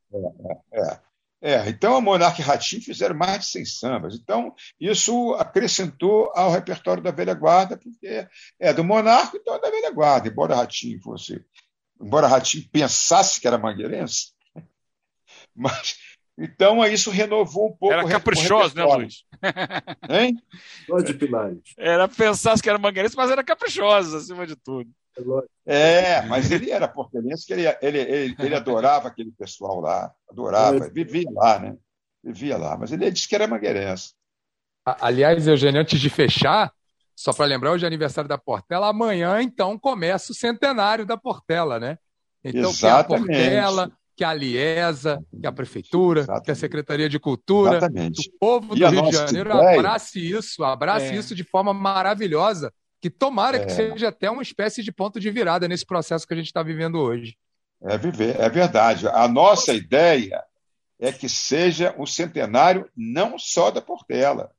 É, 0.73 0.81
é, 0.81 1.01
é. 1.55 1.69
então, 1.69 1.97
a 1.97 2.01
Monarca 2.01 2.41
e 2.41 2.45
Ratinho 2.45 2.83
fizeram 2.83 3.17
mais 3.17 3.41
de 3.41 3.47
100 3.47 3.65
sambas. 3.65 4.15
Então, 4.15 4.55
isso 4.79 5.35
acrescentou 5.35 6.31
ao 6.37 6.53
repertório 6.53 7.03
da 7.03 7.11
velha 7.11 7.35
guarda, 7.35 7.77
porque 7.77 8.29
é 8.61 8.73
do 8.73 8.85
Monarca, 8.85 9.37
então 9.37 9.57
é 9.57 9.61
da 9.61 9.71
velha 9.71 9.91
guarda, 9.91 10.29
embora 10.29 10.55
Ratinho 10.55 11.03
fosse. 11.03 11.45
Embora 12.01 12.29
Ratinho 12.29 12.69
pensasse 12.71 13.41
que 13.41 13.49
era 13.49 13.59
mangueirense, 13.59 14.35
mas 15.53 15.99
então, 16.41 16.83
isso 16.87 17.11
renovou 17.11 17.69
um 17.69 17.77
pouco. 17.77 17.93
Era 17.93 18.09
caprichoso, 18.09 18.75
né, 18.75 18.83
Luiz? 18.83 19.25
Hein? 20.09 20.43
de 21.05 21.13
Pilares. 21.13 21.75
Era 21.77 22.09
pensar 22.09 22.59
que 22.59 22.69
era 22.69 22.79
mangueirense, 22.79 23.15
mas 23.15 23.31
era 23.31 23.45
caprichoso, 23.45 24.17
acima 24.17 24.47
de 24.47 24.57
tudo. 24.57 24.91
É, 25.67 26.23
mas 26.23 26.51
ele 26.51 26.71
era 26.71 26.89
portelense, 26.89 27.47
que 27.47 27.53
ele, 27.53 27.67
ele, 27.83 27.99
ele, 27.99 28.37
ele, 28.39 28.55
adorava 28.55 29.09
aquele 29.09 29.31
pessoal 29.33 29.81
lá, 29.81 30.11
adorava, 30.31 30.89
vivia 30.89 31.29
lá, 31.31 31.59
né? 31.59 31.77
Vivia 32.25 32.57
lá, 32.57 32.77
mas 32.77 32.91
ele 32.91 33.11
disse 33.11 33.29
que 33.29 33.35
era 33.35 33.47
mangueirense. 33.47 34.15
Aliás, 34.85 35.47
Eugênio, 35.47 35.81
antes 35.81 36.01
de 36.01 36.09
fechar, 36.09 36.73
só 37.15 37.35
para 37.35 37.45
lembrar, 37.45 37.73
hoje 37.73 37.85
é 37.85 37.87
aniversário 37.87 38.29
da 38.29 38.39
Portela, 38.39 38.89
amanhã, 38.89 39.43
então, 39.43 39.79
começa 39.79 40.33
o 40.33 40.35
centenário 40.35 41.05
da 41.05 41.19
Portela, 41.19 41.79
né? 41.79 41.99
Então, 42.43 42.71
Exatamente. 42.71 43.27
que 43.27 43.33
a 43.33 43.37
Portela, 43.37 43.93
que 44.21 44.25
a 44.25 44.35
Liesa, 44.35 45.25
que 45.41 45.47
a 45.47 45.51
Prefeitura, 45.51 46.21
Exatamente. 46.21 46.45
que 46.45 46.51
a 46.51 46.55
Secretaria 46.55 47.09
de 47.09 47.19
Cultura, 47.19 47.79
Exatamente. 47.79 48.21
que 48.21 48.29
o 48.29 48.39
povo 48.39 48.75
do 48.75 48.87
Rio 48.87 49.03
de 49.05 49.13
Janeiro 49.13 49.49
ideia... 49.49 49.79
abrace 49.79 50.31
isso, 50.31 50.63
abrace 50.63 51.07
é. 51.07 51.17
isso 51.17 51.35
de 51.35 51.43
forma 51.43 51.73
maravilhosa, 51.73 52.71
que 53.01 53.09
tomara 53.09 53.57
é. 53.57 53.65
que 53.65 53.73
seja 53.73 54.09
até 54.09 54.31
uma 54.31 54.43
espécie 54.43 54.83
de 54.83 54.93
ponto 54.93 55.19
de 55.19 55.31
virada 55.31 55.67
nesse 55.67 55.87
processo 55.87 56.27
que 56.27 56.35
a 56.35 56.37
gente 56.37 56.49
está 56.49 56.63
vivendo 56.63 56.97
hoje. 56.97 57.35
É, 57.83 57.97
viver, 57.97 58.39
é 58.39 58.47
verdade. 58.51 59.09
A 59.09 59.27
nossa 59.27 59.73
ideia 59.73 60.45
é 60.99 61.11
que 61.11 61.27
seja 61.27 61.95
o 61.97 62.05
centenário 62.05 62.91
não 62.95 63.39
só 63.39 63.71
da 63.71 63.81
Portela, 63.81 64.53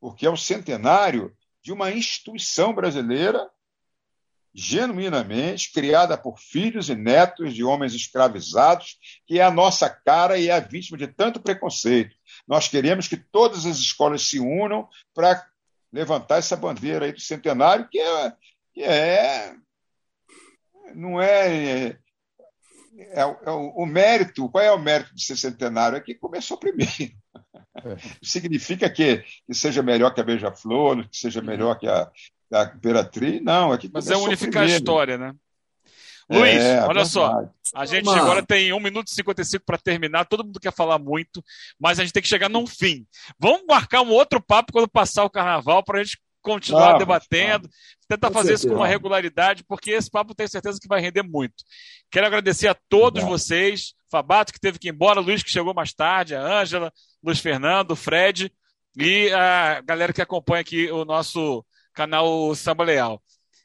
porque 0.00 0.26
é 0.26 0.30
o 0.30 0.36
centenário 0.36 1.32
de 1.60 1.72
uma 1.72 1.90
instituição 1.90 2.72
brasileira 2.72 3.50
genuinamente 4.54 5.72
criada 5.72 6.16
por 6.16 6.38
filhos 6.38 6.88
e 6.88 6.94
netos 6.94 7.54
de 7.54 7.64
homens 7.64 7.94
escravizados, 7.94 8.98
que 9.26 9.38
é 9.38 9.42
a 9.42 9.50
nossa 9.50 9.88
cara 9.88 10.38
e 10.38 10.48
é 10.48 10.52
a 10.52 10.60
vítima 10.60 10.98
de 10.98 11.06
tanto 11.06 11.40
preconceito. 11.40 12.14
Nós 12.46 12.68
queremos 12.68 13.08
que 13.08 13.16
todas 13.16 13.64
as 13.64 13.78
escolas 13.78 14.22
se 14.22 14.38
unam 14.38 14.86
para 15.14 15.46
levantar 15.92 16.38
essa 16.38 16.56
bandeira 16.56 17.06
aí 17.06 17.12
do 17.12 17.20
centenário, 17.20 17.88
que 17.90 17.98
é, 17.98 18.32
que 18.74 18.82
é 18.82 19.54
não 20.94 21.20
é, 21.20 21.98
é, 22.98 23.20
é, 23.20 23.50
o, 23.50 23.82
o, 23.82 23.86
mérito. 23.86 24.48
Qual 24.48 24.62
é 24.62 24.70
o 24.70 24.78
mérito 24.78 25.14
de 25.14 25.22
ser 25.22 25.36
centenário? 25.36 25.96
É 25.96 26.00
que 26.00 26.14
começou 26.14 26.58
primeiro. 26.58 26.92
É. 26.94 27.96
Significa 28.22 28.88
que, 28.90 29.18
que 29.46 29.54
seja 29.54 29.82
melhor 29.82 30.14
que 30.14 30.20
a 30.20 30.24
Beija-Flor, 30.24 31.08
que 31.08 31.16
seja 31.16 31.40
melhor 31.40 31.78
que 31.78 31.88
a, 31.88 32.10
da 32.52 32.64
Imperatriz, 32.64 33.42
não. 33.42 33.72
É 33.72 33.78
que 33.78 33.90
Mas 33.90 34.10
é 34.10 34.16
unificar 34.16 34.50
primeiro. 34.50 34.74
a 34.74 34.76
história, 34.76 35.16
né? 35.16 35.32
Luiz, 36.28 36.62
é, 36.62 36.84
olha 36.84 37.04
só. 37.04 37.48
A 37.74 37.86
gente 37.86 38.04
Mano. 38.04 38.22
agora 38.22 38.44
tem 38.44 38.72
1 38.72 38.78
minuto 38.78 39.08
e 39.08 39.14
55 39.14 39.64
para 39.64 39.78
terminar. 39.78 40.26
Todo 40.26 40.44
mundo 40.44 40.60
quer 40.60 40.72
falar 40.72 40.98
muito, 40.98 41.42
mas 41.80 41.98
a 41.98 42.04
gente 42.04 42.12
tem 42.12 42.22
que 42.22 42.28
chegar 42.28 42.50
num 42.50 42.66
fim. 42.66 43.06
Vamos 43.38 43.64
marcar 43.66 44.02
um 44.02 44.10
outro 44.10 44.40
papo 44.40 44.72
quando 44.72 44.88
passar 44.88 45.24
o 45.24 45.30
carnaval 45.30 45.82
para 45.82 46.00
a 46.00 46.04
gente 46.04 46.20
continuar 46.42 46.86
vamos, 46.86 46.98
debatendo, 46.98 47.68
vamos. 47.68 48.06
tentar 48.08 48.28
com 48.28 48.34
fazer 48.34 48.48
certeza. 48.48 48.66
isso 48.66 48.74
com 48.74 48.80
uma 48.80 48.86
regularidade, 48.86 49.64
porque 49.64 49.92
esse 49.92 50.10
papo 50.10 50.34
tenho 50.34 50.48
certeza 50.48 50.78
que 50.80 50.88
vai 50.88 51.00
render 51.00 51.22
muito. 51.22 51.64
Quero 52.10 52.26
agradecer 52.26 52.68
a 52.68 52.76
todos 52.88 53.22
vocês, 53.24 53.94
Fabato 54.10 54.52
que 54.52 54.60
teve 54.60 54.78
que 54.78 54.88
ir 54.88 54.92
embora, 54.92 55.20
Luiz 55.20 55.42
que 55.42 55.50
chegou 55.50 55.72
mais 55.72 55.94
tarde, 55.94 56.34
a 56.34 56.60
Ângela, 56.60 56.92
Luiz 57.24 57.40
Fernando, 57.40 57.92
o 57.92 57.96
Fred 57.96 58.52
e 58.96 59.30
a 59.32 59.80
galera 59.80 60.12
que 60.12 60.20
acompanha 60.20 60.60
aqui 60.60 60.90
o 60.90 61.04
nosso 61.04 61.64
canal 61.92 62.54
Samba 62.54 62.84
Leal. 62.84 63.20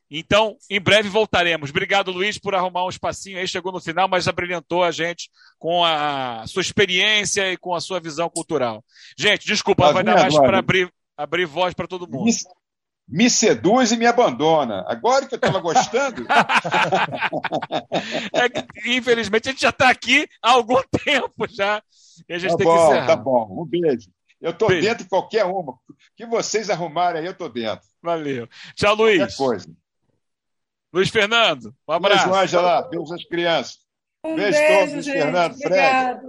Então, 0.10 0.56
em 0.70 0.80
breve 0.80 1.10
voltaremos. 1.10 1.70
Obrigado, 1.70 2.12
Luiz, 2.12 2.38
por 2.38 2.56
arrumar 2.56 2.86
um 2.86 2.90
espacinho 2.90 3.38
aí. 3.38 3.48
Chegou 3.48 3.74
no 3.74 3.82
final, 3.82 4.08
mas 4.08 4.28
abrilhantou 4.28 4.84
a 4.84 4.92
gente 4.92 5.30
com 5.60 5.84
a 5.84 6.46
sua 6.48 6.62
experiência 6.62 7.52
e 7.52 7.58
com 7.58 7.76
a 7.76 7.82
sua 7.82 8.00
visão 8.00 8.30
cultural. 8.30 8.84
Gente, 9.18 9.46
desculpa, 9.46 9.92
vai 9.92 10.04
dar 10.04 10.16
mais 10.16 10.36
para 10.36 10.60
abrir, 10.60 10.90
abrir 11.18 11.46
voz 11.46 11.74
para 11.74 11.88
todo 11.88 12.10
mundo. 12.10 12.24
Me, 12.24 12.32
me, 13.10 13.30
seduz 13.30 13.92
e 13.92 13.98
me 13.98 14.06
abandona. 14.06 14.86
Agora 14.88 15.26
que 15.26 15.34
eu 15.34 15.38
estava 15.38 15.60
gostando. 15.60 16.26
é 18.32 18.48
que, 18.48 18.98
infelizmente, 18.98 19.50
a 19.50 19.52
gente 19.52 19.62
já 19.62 19.72
está 19.72 19.90
aqui 19.90 20.26
há 20.42 20.52
algum 20.52 20.82
tempo 21.04 21.46
já. 21.50 21.84
E 22.30 22.34
a 22.34 22.40
gente 22.40 22.52
tá 22.52 22.58
tem 22.58 22.66
bom, 22.66 22.78
que 22.78 22.84
encerrar. 22.84 23.08
Tá 23.08 23.16
bom, 23.18 23.62
um 23.62 23.66
beijo. 23.66 24.10
Eu 24.40 24.52
estou 24.52 24.70
dentro 24.70 25.04
de 25.04 25.10
qualquer 25.10 25.46
uma. 25.46 25.72
O 25.74 25.80
que 26.16 26.26
vocês 26.26 26.70
arrumarem 26.70 27.22
aí, 27.22 27.26
eu 27.28 27.32
estou 27.32 27.50
dentro. 27.50 27.86
Valeu. 28.02 28.48
Tchau, 28.76 28.96
Luiz. 28.96 29.18
Qualquer 29.18 29.38
coisa. 29.38 29.68
Luiz 30.94 31.10
Fernando, 31.10 31.76
um 31.88 31.92
abraço. 31.92 32.26
Beijo, 32.26 32.40
Angela. 32.40 32.82
Beijo 32.90 33.14
às 33.14 33.24
crianças. 33.26 33.80
Um 34.26 34.36
beijo, 34.36 34.58
beijo 34.58 34.74
todos, 34.80 34.94
Luiz 34.94 35.06
Fernando, 35.08 35.58
Fred. 35.58 36.20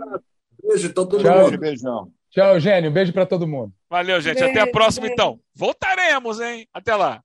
Beijo 0.62 0.92
todo 0.92 1.18
Tchau. 1.23 1.44
mundo. 1.44 1.59
Beijão. 1.59 2.12
Tchau, 2.31 2.55
Eugênio. 2.55 2.90
Beijo 2.90 3.12
para 3.12 3.25
todo 3.27 3.47
mundo. 3.47 3.73
Valeu, 3.88 4.21
gente. 4.21 4.40
Beijo, 4.40 4.51
Até 4.51 4.61
a 4.61 4.71
próxima, 4.71 5.03
beijo. 5.07 5.14
então. 5.14 5.40
Voltaremos, 5.55 6.40
hein? 6.40 6.66
Até 6.73 6.94
lá. 6.94 7.23